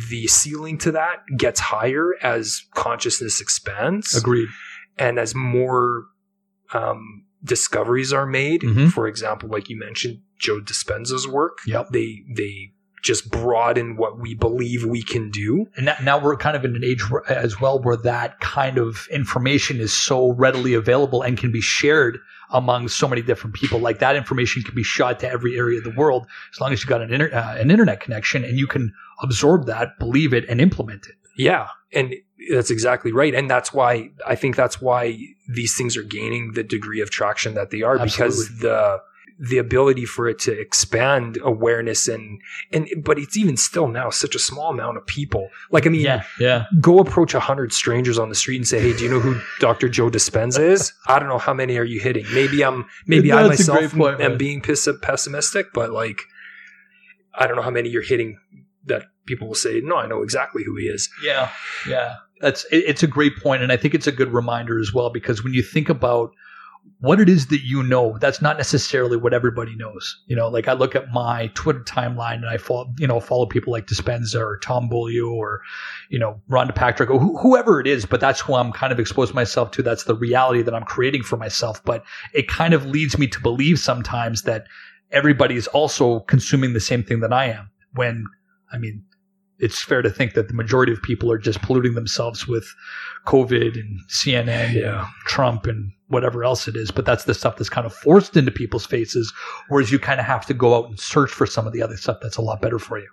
the 0.10 0.28
ceiling 0.28 0.78
to 0.80 0.92
that 0.92 1.18
gets 1.38 1.60
higher 1.60 2.12
as 2.22 2.62
consciousness 2.74 3.42
expands 3.42 4.16
Agreed. 4.16 4.48
and 4.98 5.18
as 5.18 5.34
more 5.34 6.06
um, 6.74 7.26
discoveries 7.44 8.12
are 8.14 8.26
made. 8.26 8.62
Mhm. 8.62 8.92
For 8.92 9.08
example, 9.08 9.50
like 9.50 9.70
you 9.70 9.78
mentioned, 9.80 10.20
Joe 10.38 10.60
Dispenza's 10.60 11.28
work. 11.28 11.60
Yep. 11.66 11.90
They 11.92 12.24
they 12.36 12.72
just 13.06 13.30
broaden 13.30 13.98
what 13.98 14.20
we 14.20 14.34
believe 14.34 14.84
we 14.84 15.04
can 15.04 15.30
do. 15.30 15.68
And 15.78 15.88
that, 15.88 16.04
now 16.04 16.18
we're 16.18 16.36
kind 16.36 16.58
of 16.58 16.66
in 16.66 16.76
an 16.76 16.84
age 16.84 17.04
as 17.30 17.62
well 17.62 17.80
where 17.80 17.96
that 17.98 18.40
kind 18.40 18.80
of 18.80 19.08
information 19.12 19.80
is 19.80 19.94
so 19.94 20.32
readily 20.32 20.74
available 20.74 21.22
and 21.22 21.38
can 21.38 21.52
be 21.52 21.62
shared 21.62 22.18
among 22.50 22.88
so 22.88 23.08
many 23.08 23.22
different 23.22 23.56
people. 23.56 23.80
Like 23.80 24.00
that 24.00 24.16
information 24.16 24.64
can 24.64 24.74
be 24.74 24.82
shot 24.82 25.20
to 25.20 25.30
every 25.30 25.56
area 25.56 25.78
of 25.78 25.84
the 25.84 25.94
world 25.96 26.26
as 26.52 26.60
long 26.60 26.74
as 26.74 26.82
you've 26.82 26.90
got 26.90 27.02
an, 27.02 27.14
inter, 27.14 27.32
uh, 27.32 27.56
an 27.58 27.70
internet 27.70 28.00
connection 28.00 28.44
and 28.44 28.58
you 28.58 28.66
can 28.66 28.92
absorb 29.22 29.68
that, 29.68 30.00
believe 30.00 30.34
it, 30.34 30.44
and 30.50 30.60
implement 30.60 31.06
it. 31.06 31.16
Yeah, 31.38 31.68
and 31.94 32.16
that's 32.52 32.72
exactly 32.72 33.12
right. 33.12 33.36
And 33.36 33.50
that's 33.50 33.72
why 33.72 34.10
I 34.26 34.36
think 34.36 34.56
that's 34.56 34.82
why 34.82 35.20
these 35.48 35.76
things 35.78 35.96
are 35.96 36.04
gaining 36.04 36.54
the 36.54 36.64
degree 36.64 37.02
of 37.02 37.12
traction 37.12 37.54
that 37.54 37.70
they 37.70 37.84
are 37.84 38.00
because 38.00 38.50
the 38.60 39.00
the 39.38 39.58
ability 39.58 40.06
for 40.06 40.30
it 40.30 40.40
to 40.40 40.58
expand 40.58 41.38
awareness 41.44 42.08
and 42.08 42.40
and 42.72 42.88
but 43.04 43.20
it's 43.20 43.36
even 43.36 43.58
still 43.58 43.88
now 43.90 44.10
such 44.10 44.34
a 44.34 44.40
small 44.40 44.70
amount 44.72 44.96
of 44.98 45.06
people. 45.06 45.50
Like 45.72 45.86
I 45.86 45.90
mean, 45.90 46.02
Yeah, 46.02 46.24
yeah. 46.40 46.66
go 46.80 47.00
approach 47.00 47.34
a 47.34 47.40
hundred 47.42 47.74
strangers 47.74 48.18
on 48.18 48.30
the 48.30 48.36
street 48.36 48.56
and 48.58 48.68
say, 48.68 48.80
"Hey, 48.80 48.96
do 48.96 49.04
you 49.04 49.10
know 49.10 49.20
who 49.20 49.40
Dr. 49.60 49.90
Joe 49.90 50.10
Dispenza 50.10 50.60
is?" 50.62 50.94
I 51.08 51.20
don't 51.20 51.28
know 51.28 51.38
how 51.38 51.54
many 51.54 51.78
are 51.78 51.84
you 51.84 52.00
hitting. 52.00 52.26
Maybe 52.34 52.64
I'm 52.64 52.86
maybe 53.08 53.32
I 53.34 53.46
myself 53.48 53.94
point, 53.94 54.22
am 54.22 54.32
man. 54.32 54.38
being 54.38 54.62
pis- 54.62 54.88
pessimistic, 55.02 55.68
but 55.74 55.92
like 55.92 56.22
I 57.34 57.48
don't 57.48 57.58
know 57.58 57.62
how 57.62 57.72
many 57.72 57.90
you're 57.90 58.02
hitting 58.04 58.38
that 58.86 59.04
people 59.26 59.48
will 59.48 59.56
say, 59.56 59.82
"No, 59.84 59.98
I 59.98 60.08
know 60.08 60.22
exactly 60.24 60.64
who 60.64 60.76
he 60.78 60.86
is." 60.86 61.10
Yeah, 61.24 61.50
yeah. 61.90 62.16
That's 62.40 62.64
it, 62.66 62.84
it's 62.88 63.04
a 63.04 63.08
great 63.08 63.36
point, 63.38 63.64
and 63.64 63.72
I 63.72 63.78
think 63.78 63.94
it's 63.94 64.08
a 64.08 64.12
good 64.12 64.32
reminder 64.32 64.80
as 64.80 64.94
well 64.94 65.10
because 65.10 65.44
when 65.44 65.54
you 65.54 65.62
think 65.64 65.90
about 65.90 66.32
what 67.00 67.20
it 67.20 67.28
is 67.28 67.48
that 67.48 67.62
you 67.62 67.84
know, 67.84 68.18
that's 68.20 68.42
not 68.42 68.58
necessarily 68.58 69.18
what 69.18 69.34
everybody 69.34 69.76
knows. 69.76 70.24
You 70.28 70.36
know, 70.36 70.48
like 70.48 70.68
I 70.68 70.74
look 70.74 70.96
at 70.96 71.12
my 71.12 71.52
Twitter 71.54 71.82
timeline 71.82 72.36
and 72.36 72.50
I 72.50 72.58
follow, 72.58 72.94
you 72.98 73.08
know, 73.08 73.20
follow 73.20 73.46
people 73.46 73.74
like 73.74 73.86
Dispenza 73.86 74.40
or 74.40 74.58
Tom 74.58 74.90
Bilyeu 74.90 75.30
or, 75.32 75.62
you 76.10 76.18
know, 76.18 76.42
Rhonda 76.50 76.74
Patrick 76.74 77.10
or 77.10 77.20
who, 77.20 77.38
whoever 77.38 77.80
it 77.80 77.88
is, 77.88 78.06
but 78.06 78.22
that's 78.22 78.40
who 78.40 78.56
I'm 78.56 78.72
kind 78.72 78.94
of 78.94 79.00
exposed 79.00 79.34
myself 79.34 79.72
to. 79.72 79.84
That's 79.84 80.06
the 80.06 80.16
reality 80.16 80.62
that 80.62 80.74
I'm 80.74 80.86
creating 80.86 81.24
for 81.24 81.38
myself. 81.38 81.84
But 81.84 82.04
it 82.34 82.48
kind 82.48 82.74
of 82.74 82.86
leads 82.86 83.18
me 83.18 83.28
to 83.28 83.42
believe 83.42 83.80
sometimes 83.80 84.44
that 84.44 84.66
everybody's 85.12 85.68
also 85.68 86.22
consuming 86.22 86.74
the 86.74 86.80
same 86.80 87.04
thing 87.04 87.20
that 87.20 87.34
I 87.34 87.48
am. 87.48 87.70
When, 87.94 88.26
I 88.72 88.78
mean, 88.78 89.04
it's 89.60 89.82
fair 89.82 90.02
to 90.02 90.10
think 90.10 90.34
that 90.34 90.48
the 90.50 90.54
majority 90.54 90.92
of 90.92 91.02
people 91.02 91.32
are 91.32 91.38
just 91.38 91.62
polluting 91.62 91.94
themselves 91.94 92.48
with 92.48 92.68
COVID 93.26 93.76
and 93.80 94.00
CNN 94.10 94.74
Yeah. 94.74 95.00
and 95.00 95.08
Trump 95.26 95.66
and 95.66 95.92
whatever 96.08 96.44
else 96.44 96.68
it 96.68 96.76
is. 96.76 96.92
But 96.92 97.06
that's 97.06 97.24
the 97.24 97.34
stuff 97.34 97.56
that's 97.58 97.70
kind 97.70 97.86
of 97.88 97.94
forced 97.94 98.36
into 98.38 98.52
people's 98.52 98.86
faces, 98.86 99.34
whereas 99.70 99.92
you 99.92 100.00
kind 100.00 100.20
of 100.20 100.26
have 100.26 100.46
to 100.48 100.54
go 100.54 100.76
out 100.76 100.90
and 100.90 101.00
search 101.00 101.32
for 101.32 101.46
some 101.46 101.66
of 101.66 101.74
the 101.74 101.82
other 101.82 101.98
stuff 101.98 102.18
that's 102.22 102.38
a 102.38 102.42
lot 102.42 102.62
better 102.62 102.80
for 102.80 103.00
you. 103.00 103.08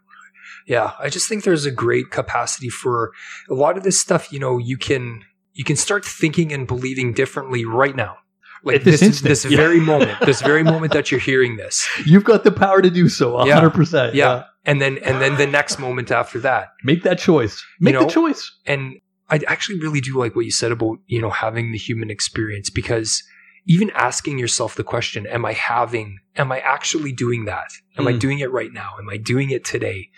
Yeah, 0.66 0.92
I 1.00 1.08
just 1.08 1.28
think 1.28 1.42
there's 1.44 1.64
a 1.64 1.70
great 1.72 2.10
capacity 2.10 2.68
for 2.68 3.10
a 3.50 3.54
lot 3.54 3.76
of 3.76 3.82
this 3.82 3.98
stuff. 3.98 4.32
You 4.32 4.38
know, 4.38 4.58
you 4.58 4.76
can 4.76 5.24
you 5.54 5.64
can 5.64 5.76
start 5.76 6.04
thinking 6.04 6.52
and 6.52 6.66
believing 6.66 7.12
differently 7.12 7.64
right 7.64 7.96
now. 7.96 8.16
Like 8.64 8.76
At 8.76 8.84
this 8.84 9.00
this, 9.00 9.02
instant, 9.08 9.28
this 9.28 9.44
yeah. 9.44 9.56
very 9.56 9.80
moment, 9.80 10.20
this 10.24 10.40
very 10.40 10.62
moment 10.62 10.92
that 10.92 11.10
you're 11.10 11.18
hearing 11.20 11.56
this. 11.56 11.88
You've 12.06 12.22
got 12.22 12.44
the 12.44 12.52
power 12.52 12.80
to 12.80 12.90
do 12.90 13.08
so, 13.08 13.44
Yeah. 13.44 13.60
100%. 13.60 14.14
Yeah. 14.14 14.44
And 14.64 14.80
then 14.80 14.98
and 14.98 15.20
then 15.20 15.36
the 15.36 15.46
next 15.46 15.78
moment 15.78 16.10
after 16.10 16.38
that. 16.40 16.68
Make 16.84 17.02
that 17.02 17.18
choice. 17.18 17.64
Make 17.80 17.94
know, 17.94 18.04
the 18.04 18.10
choice. 18.10 18.50
And 18.64 19.00
I 19.28 19.40
actually 19.46 19.80
really 19.80 20.00
do 20.00 20.16
like 20.18 20.36
what 20.36 20.44
you 20.44 20.50
said 20.52 20.72
about, 20.72 20.98
you 21.06 21.20
know, 21.20 21.30
having 21.30 21.72
the 21.72 21.78
human 21.78 22.10
experience 22.10 22.70
because 22.70 23.22
even 23.66 23.90
asking 23.90 24.38
yourself 24.38 24.74
the 24.74 24.84
question, 24.84 25.26
am 25.26 25.44
I 25.44 25.52
having, 25.52 26.18
am 26.36 26.52
I 26.52 26.58
actually 26.60 27.12
doing 27.12 27.44
that? 27.46 27.68
Am 27.96 28.06
I 28.06 28.12
Mm. 28.12 28.18
doing 28.18 28.38
it 28.40 28.50
right 28.50 28.72
now? 28.72 28.96
Am 28.98 29.08
I 29.08 29.16
doing 29.16 29.50
it 29.50 29.64
today? 29.64 30.10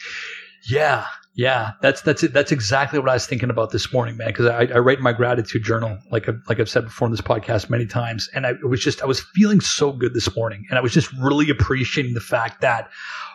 Yeah, 0.69 1.05
yeah, 1.37 1.73
that's 1.83 2.01
that's 2.03 2.23
it. 2.23 2.33
That's 2.33 2.53
exactly 2.53 3.01
what 3.01 3.09
I 3.09 3.15
was 3.15 3.27
thinking 3.27 3.51
about 3.51 3.73
this 3.73 3.93
morning, 3.93 4.17
man. 4.17 4.29
Because 4.29 4.47
I, 4.47 4.67
I 4.67 4.79
write 4.79 5.01
my 5.01 5.13
gratitude 5.13 5.65
journal, 5.65 5.99
like 6.13 6.29
I, 6.29 6.33
like 6.49 6.61
I've 6.61 6.69
said 6.69 6.85
before 6.85 7.07
in 7.07 7.13
this 7.13 7.21
podcast 7.21 7.69
many 7.69 7.87
times, 7.87 8.31
and 8.35 8.47
I 8.47 8.53
was 8.63 8.81
just 8.81 9.03
I 9.03 9.07
was 9.07 9.21
feeling 9.21 9.61
so 9.61 9.91
good 9.91 10.15
this 10.15 10.35
morning, 10.37 10.65
and 10.71 10.79
I 10.79 10.83
was 10.83 10.93
just 10.93 11.13
really 11.15 11.51
appreciating 11.51 12.15
the 12.15 12.21
fact 12.21 12.61
that 12.61 12.89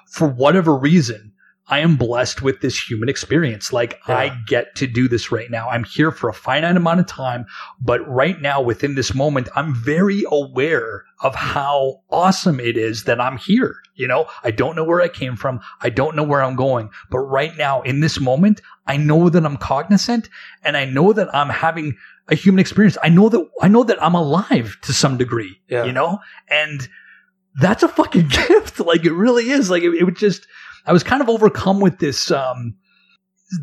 for 0.07 0.27
whatever 0.27 0.75
reason. 0.75 1.33
I 1.69 1.79
am 1.79 1.95
blessed 1.95 2.41
with 2.41 2.61
this 2.61 2.79
human 2.89 3.09
experience. 3.09 3.71
Like 3.71 3.99
Yeah. 4.07 4.17
I 4.17 4.37
get 4.47 4.75
to 4.75 4.87
do 4.87 5.07
this 5.07 5.31
right 5.31 5.49
now. 5.51 5.69
I'm 5.69 5.83
here 5.83 6.11
for 6.11 6.29
a 6.29 6.33
finite 6.33 6.75
amount 6.75 6.99
of 6.99 7.05
time, 7.07 7.45
but 7.79 7.99
right 8.07 8.41
now 8.41 8.59
within 8.61 8.95
this 8.95 9.13
moment, 9.13 9.49
I'm 9.55 9.75
very 9.75 10.23
aware 10.31 11.03
of 11.21 11.35
how 11.35 12.01
awesome 12.09 12.59
it 12.59 12.75
is 12.77 13.03
that 13.03 13.19
I'm 13.21 13.37
here. 13.37 13.75
You 13.95 14.07
know, 14.07 14.27
I 14.43 14.51
don't 14.51 14.75
know 14.75 14.83
where 14.83 15.01
I 15.01 15.09
came 15.09 15.35
from. 15.35 15.59
I 15.81 15.89
don't 15.89 16.15
know 16.15 16.23
where 16.23 16.41
I'm 16.41 16.55
going, 16.55 16.89
but 17.11 17.19
right 17.19 17.55
now 17.57 17.81
in 17.81 17.99
this 17.99 18.19
moment, 18.19 18.61
I 18.87 18.97
know 18.97 19.29
that 19.29 19.45
I'm 19.45 19.57
cognizant 19.57 20.29
and 20.63 20.75
I 20.77 20.85
know 20.85 21.13
that 21.13 21.33
I'm 21.35 21.49
having 21.49 21.95
a 22.29 22.35
human 22.35 22.59
experience. 22.59 22.97
I 23.03 23.09
know 23.09 23.27
that, 23.29 23.45
I 23.61 23.67
know 23.67 23.83
that 23.83 24.01
I'm 24.01 24.15
alive 24.15 24.77
to 24.83 24.93
some 24.93 25.17
degree, 25.17 25.59
Yeah. 25.67 25.83
you 25.83 25.91
know, 25.91 26.19
and 26.49 26.87
that's 27.55 27.83
a 27.83 27.87
fucking 27.89 28.27
gift. 28.47 28.79
Like 28.79 29.03
it 29.05 29.13
really 29.13 29.49
is. 29.49 29.69
Like 29.69 29.83
it, 29.83 29.93
it 29.95 30.03
would 30.05 30.15
just, 30.15 30.47
I 30.85 30.93
was 30.93 31.03
kind 31.03 31.21
of 31.21 31.29
overcome 31.29 31.79
with 31.79 31.99
this, 31.99 32.31
um, 32.31 32.75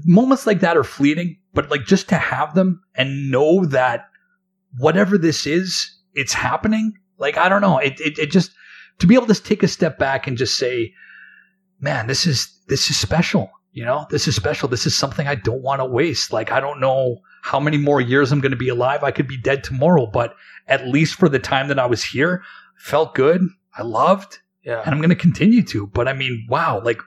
moments 0.04 0.46
like 0.46 0.60
that 0.60 0.76
are 0.76 0.84
fleeting, 0.84 1.38
but 1.54 1.70
like 1.70 1.84
just 1.84 2.08
to 2.08 2.16
have 2.16 2.54
them 2.54 2.82
and 2.94 3.30
know 3.30 3.64
that 3.66 4.08
whatever 4.78 5.16
this 5.16 5.46
is, 5.46 5.96
it's 6.14 6.32
happening. 6.32 6.94
Like, 7.18 7.36
I 7.36 7.48
don't 7.48 7.60
know. 7.60 7.78
It, 7.78 8.00
it, 8.00 8.18
it 8.18 8.30
just, 8.30 8.50
to 8.98 9.06
be 9.06 9.14
able 9.14 9.26
to 9.26 9.34
take 9.34 9.62
a 9.62 9.68
step 9.68 9.98
back 9.98 10.26
and 10.26 10.36
just 10.36 10.58
say, 10.58 10.92
man, 11.80 12.06
this 12.06 12.26
is, 12.26 12.58
this 12.68 12.90
is 12.90 12.98
special. 12.98 13.50
You 13.72 13.84
know, 13.84 14.06
this 14.10 14.26
is 14.26 14.34
special. 14.34 14.68
This 14.68 14.86
is 14.86 14.96
something 14.96 15.28
I 15.28 15.34
don't 15.34 15.62
want 15.62 15.80
to 15.80 15.84
waste. 15.84 16.32
Like, 16.32 16.50
I 16.50 16.60
don't 16.60 16.80
know 16.80 17.18
how 17.42 17.60
many 17.60 17.76
more 17.76 18.00
years 18.00 18.32
I'm 18.32 18.40
going 18.40 18.50
to 18.50 18.56
be 18.56 18.70
alive. 18.70 19.04
I 19.04 19.10
could 19.10 19.28
be 19.28 19.36
dead 19.36 19.62
tomorrow, 19.62 20.06
but 20.06 20.34
at 20.66 20.88
least 20.88 21.14
for 21.16 21.28
the 21.28 21.38
time 21.38 21.68
that 21.68 21.78
I 21.78 21.86
was 21.86 22.02
here, 22.02 22.42
felt 22.76 23.14
good. 23.14 23.46
I 23.76 23.82
loved, 23.82 24.38
Yeah. 24.66 24.82
and 24.84 24.92
I'm 24.92 24.98
going 24.98 25.08
to 25.10 25.14
continue 25.16 25.62
to. 25.62 25.86
But 25.86 26.08
I 26.08 26.12
mean, 26.12 26.46
wow, 26.50 26.82
like, 26.84 27.00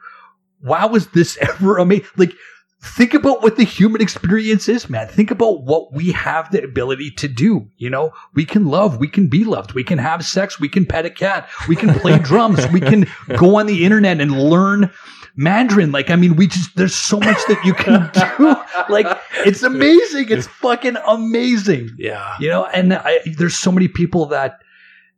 wow, 0.64 0.88
was 0.88 1.08
this 1.10 1.38
ever 1.42 1.78
amazing? 1.78 2.06
Like, 2.18 2.34
think 2.82 3.14
about 3.14 3.44
what 3.44 3.58
the 3.58 3.66
human 3.66 4.02
experience 4.02 4.70
is, 4.70 4.90
man. 4.90 5.10
Think 5.10 5.30
about 5.32 5.64
what 5.64 5.92
we 5.94 6.14
have 6.14 6.50
the 6.52 6.64
ability 6.64 7.12
to 7.18 7.28
do. 7.28 7.68
You 7.78 7.90
know, 7.90 8.12
we 8.34 8.46
can 8.46 8.66
love, 8.68 8.98
we 8.98 9.10
can 9.10 9.28
be 9.28 9.44
loved, 9.44 9.74
we 9.74 9.84
can 9.84 9.98
have 9.98 10.26
sex, 10.26 10.60
we 10.60 10.70
can 10.70 10.86
pet 10.86 11.06
a 11.06 11.10
cat, 11.10 11.50
we 11.68 11.76
can 11.76 11.94
play 11.94 12.18
drums, 12.32 12.66
we 12.70 12.80
can 12.80 13.06
go 13.38 13.58
on 13.60 13.66
the 13.66 13.84
internet 13.84 14.22
and 14.22 14.32
learn 14.32 14.90
Mandarin. 15.36 15.92
Like, 15.92 16.10
I 16.10 16.16
mean, 16.16 16.38
we 16.38 16.48
just, 16.48 16.76
there's 16.78 16.96
so 16.96 17.20
much 17.20 17.38
that 17.50 17.62
you 17.66 17.74
can 17.74 18.10
do. 18.14 18.56
Like, 18.90 19.06
it's 19.46 19.62
amazing. 19.62 20.28
It's 20.30 20.48
fucking 20.48 20.96
amazing 21.06 21.92
Yeah. 22.00 22.36
you 22.40 22.50
know 22.50 22.66
and 22.66 22.94
I, 22.94 23.20
there's 23.38 23.56
so 23.56 23.72
many 23.72 23.88
people 23.88 24.26
that 24.28 24.60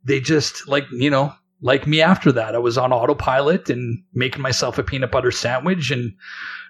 they 0.04 0.20
just 0.20 0.68
like 0.68 0.84
you 0.92 1.08
know 1.08 1.32
like 1.62 1.86
me 1.86 2.00
after 2.02 2.30
that 2.32 2.54
i 2.54 2.58
was 2.58 2.76
on 2.76 2.92
autopilot 2.92 3.70
and 3.70 4.02
making 4.14 4.42
myself 4.42 4.78
a 4.78 4.82
peanut 4.82 5.10
butter 5.10 5.30
sandwich 5.30 5.90
and 5.90 6.12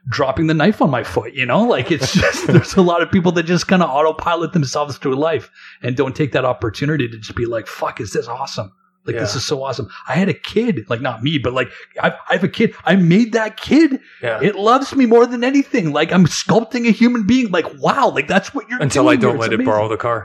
dropping 0.09 0.47
the 0.49 0.55
knife 0.55 0.81
on 0.83 0.91
my 0.91 1.03
foot 1.03 1.33
you 1.35 1.47
know 1.47 1.63
like 1.63 1.91
it's 1.91 2.13
just 2.23 2.47
there's 2.47 2.75
a 2.75 2.83
lot 2.83 3.03
of 3.03 3.11
people 3.11 3.33
that 3.33 3.45
just 3.45 3.69
kind 3.69 3.83
of 3.83 3.89
autopilot 3.91 4.53
themselves 4.53 4.99
through 4.99 5.15
life 5.17 5.51
and 5.83 5.97
don't 5.97 6.15
take 6.17 6.33
that 6.33 6.45
opportunity 6.45 7.09
to 7.09 7.17
just 7.19 7.35
be 7.37 7.47
like 7.47 7.67
fuck 7.67 8.01
is 8.01 8.13
this 8.13 8.29
awesome 8.29 8.71
like 9.05 9.17
this 9.17 9.35
is 9.35 9.45
so 9.45 9.63
awesome 9.65 9.89
i 10.09 10.15
had 10.15 10.29
a 10.29 10.35
kid 10.35 10.85
like 10.89 11.01
not 11.01 11.23
me 11.25 11.37
but 11.39 11.53
like 11.53 11.69
I've, 12.01 12.13
I 12.29 12.35
have 12.35 12.45
a 12.45 12.49
kid 12.49 12.73
i 12.85 12.95
made 12.95 13.33
that 13.33 13.57
kid 13.57 13.99
Yeah. 14.23 14.41
it 14.43 14.55
loves 14.55 14.95
me 14.95 15.07
more 15.07 15.27
than 15.27 15.43
anything 15.43 15.93
like 15.93 16.13
i'm 16.13 16.27
sculpting 16.27 16.87
a 16.87 16.93
human 16.93 17.27
being 17.27 17.51
like 17.51 17.67
wow 17.81 18.11
like 18.11 18.29
that's 18.29 18.55
what 18.55 18.69
you're 18.69 18.81
Until 18.83 19.09
I 19.09 19.17
don't 19.17 19.31
here. 19.31 19.37
It's 19.37 19.41
let 19.41 19.53
it 19.53 19.55
amazing. 19.57 19.73
borrow 19.73 19.89
the 19.89 19.97
car 19.97 20.25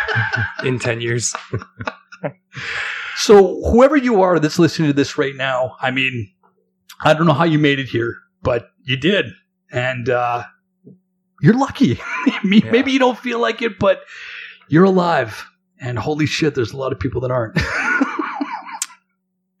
in 0.64 0.78
10 0.78 1.00
years. 1.02 1.34
So 3.18 3.62
whoever 3.70 3.96
you 3.96 4.22
are 4.22 4.38
that's 4.38 4.58
listening 4.58 4.88
to 4.88 4.92
this 4.92 5.16
right 5.18 5.34
now, 5.34 5.76
I 5.80 5.90
mean, 5.90 6.30
I 7.02 7.14
don't 7.14 7.26
know 7.26 7.32
how 7.32 7.44
you 7.44 7.58
made 7.58 7.78
it 7.78 7.86
here, 7.88 8.16
but 8.42 8.68
you 8.84 8.96
did, 8.96 9.26
and 9.72 10.08
uh, 10.08 10.44
you're 11.40 11.58
lucky. 11.58 11.98
maybe, 12.44 12.66
Yeah. 12.66 12.86
you 12.86 12.98
don't 12.98 13.18
feel 13.18 13.40
like 13.40 13.62
it, 13.62 13.78
but 13.78 14.00
you're 14.68 14.84
alive. 14.84 15.44
And 15.80 15.98
holy 15.98 16.26
shit, 16.26 16.54
there's 16.54 16.72
a 16.72 16.76
lot 16.76 16.92
of 16.92 17.00
people 17.00 17.20
that 17.22 17.30
aren't. 17.30 17.58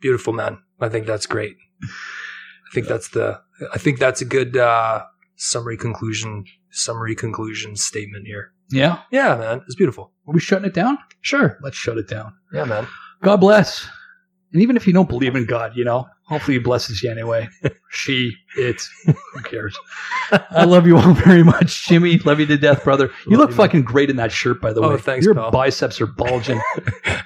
Beautiful, 0.00 0.32
man. 0.32 0.58
I 0.80 0.88
think 0.88 1.06
that's 1.06 1.26
great. 1.26 1.56
I 1.82 2.74
think 2.74 2.86
that's 2.86 3.08
the, 3.08 3.40
I 3.72 3.78
think 3.78 3.98
that's 3.98 4.20
a 4.20 4.24
good 4.24 4.56
uh, 4.56 5.04
summary 5.36 5.76
conclusion, 5.76 6.44
summary 6.70 7.14
conclusion 7.14 7.76
statement 7.76 8.26
here. 8.26 8.52
yeah, 8.70 9.00
Yeah, 9.10 9.36
man. 9.36 9.62
It's 9.66 9.74
beautiful. 9.74 10.12
are 10.26 10.34
we 10.34 10.40
shutting 10.40 10.66
it 10.66 10.74
down? 10.74 10.98
Sure. 11.22 11.58
Let's 11.62 11.76
shut 11.76 11.98
it 11.98 12.08
down. 12.08 12.34
Yeah, 12.52 12.64
man. 12.64 12.86
God 13.26 13.40
bless. 13.40 13.84
And 14.52 14.62
even 14.62 14.76
if 14.76 14.86
you 14.86 14.92
don't 14.92 15.08
believe 15.08 15.34
in 15.34 15.46
God, 15.46 15.72
you 15.76 15.82
know, 15.84 16.06
hopefully 16.28 16.58
he 16.58 16.62
blesses 16.62 17.02
you 17.02 17.10
anyway. 17.10 17.48
she, 17.90 18.32
it, 18.56 18.80
who 19.04 19.42
cares? 19.42 19.76
I 20.30 20.64
love 20.64 20.86
you 20.86 20.96
all 20.96 21.12
very 21.12 21.42
much, 21.42 21.88
Jimmy. 21.88 22.18
Love 22.18 22.38
you 22.38 22.46
to 22.46 22.56
death, 22.56 22.84
brother. 22.84 23.10
You 23.26 23.32
Love 23.36 23.38
look 23.40 23.50
you, 23.50 23.56
man. 23.56 23.66
fucking 23.66 23.82
great 23.82 24.10
in 24.10 24.16
that 24.18 24.30
shirt, 24.30 24.60
by 24.60 24.72
the 24.72 24.80
Oh, 24.80 24.90
way. 24.90 24.98
thanks, 24.98 25.26
Your 25.26 25.34
pal. 25.34 25.50
biceps 25.50 26.00
are 26.00 26.06
bulging. 26.06 26.60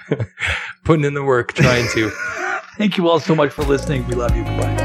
Putting 0.85 1.05
in 1.05 1.13
the 1.13 1.23
work, 1.23 1.53
trying 1.53 1.87
to. 1.93 2.09
Thank 2.79 2.97
you 2.97 3.07
all 3.07 3.19
so 3.19 3.35
much 3.35 3.51
for 3.51 3.61
listening. 3.63 4.07
We 4.07 4.15
love 4.15 4.35
you. 4.35 4.43
Goodbye. 4.43 4.80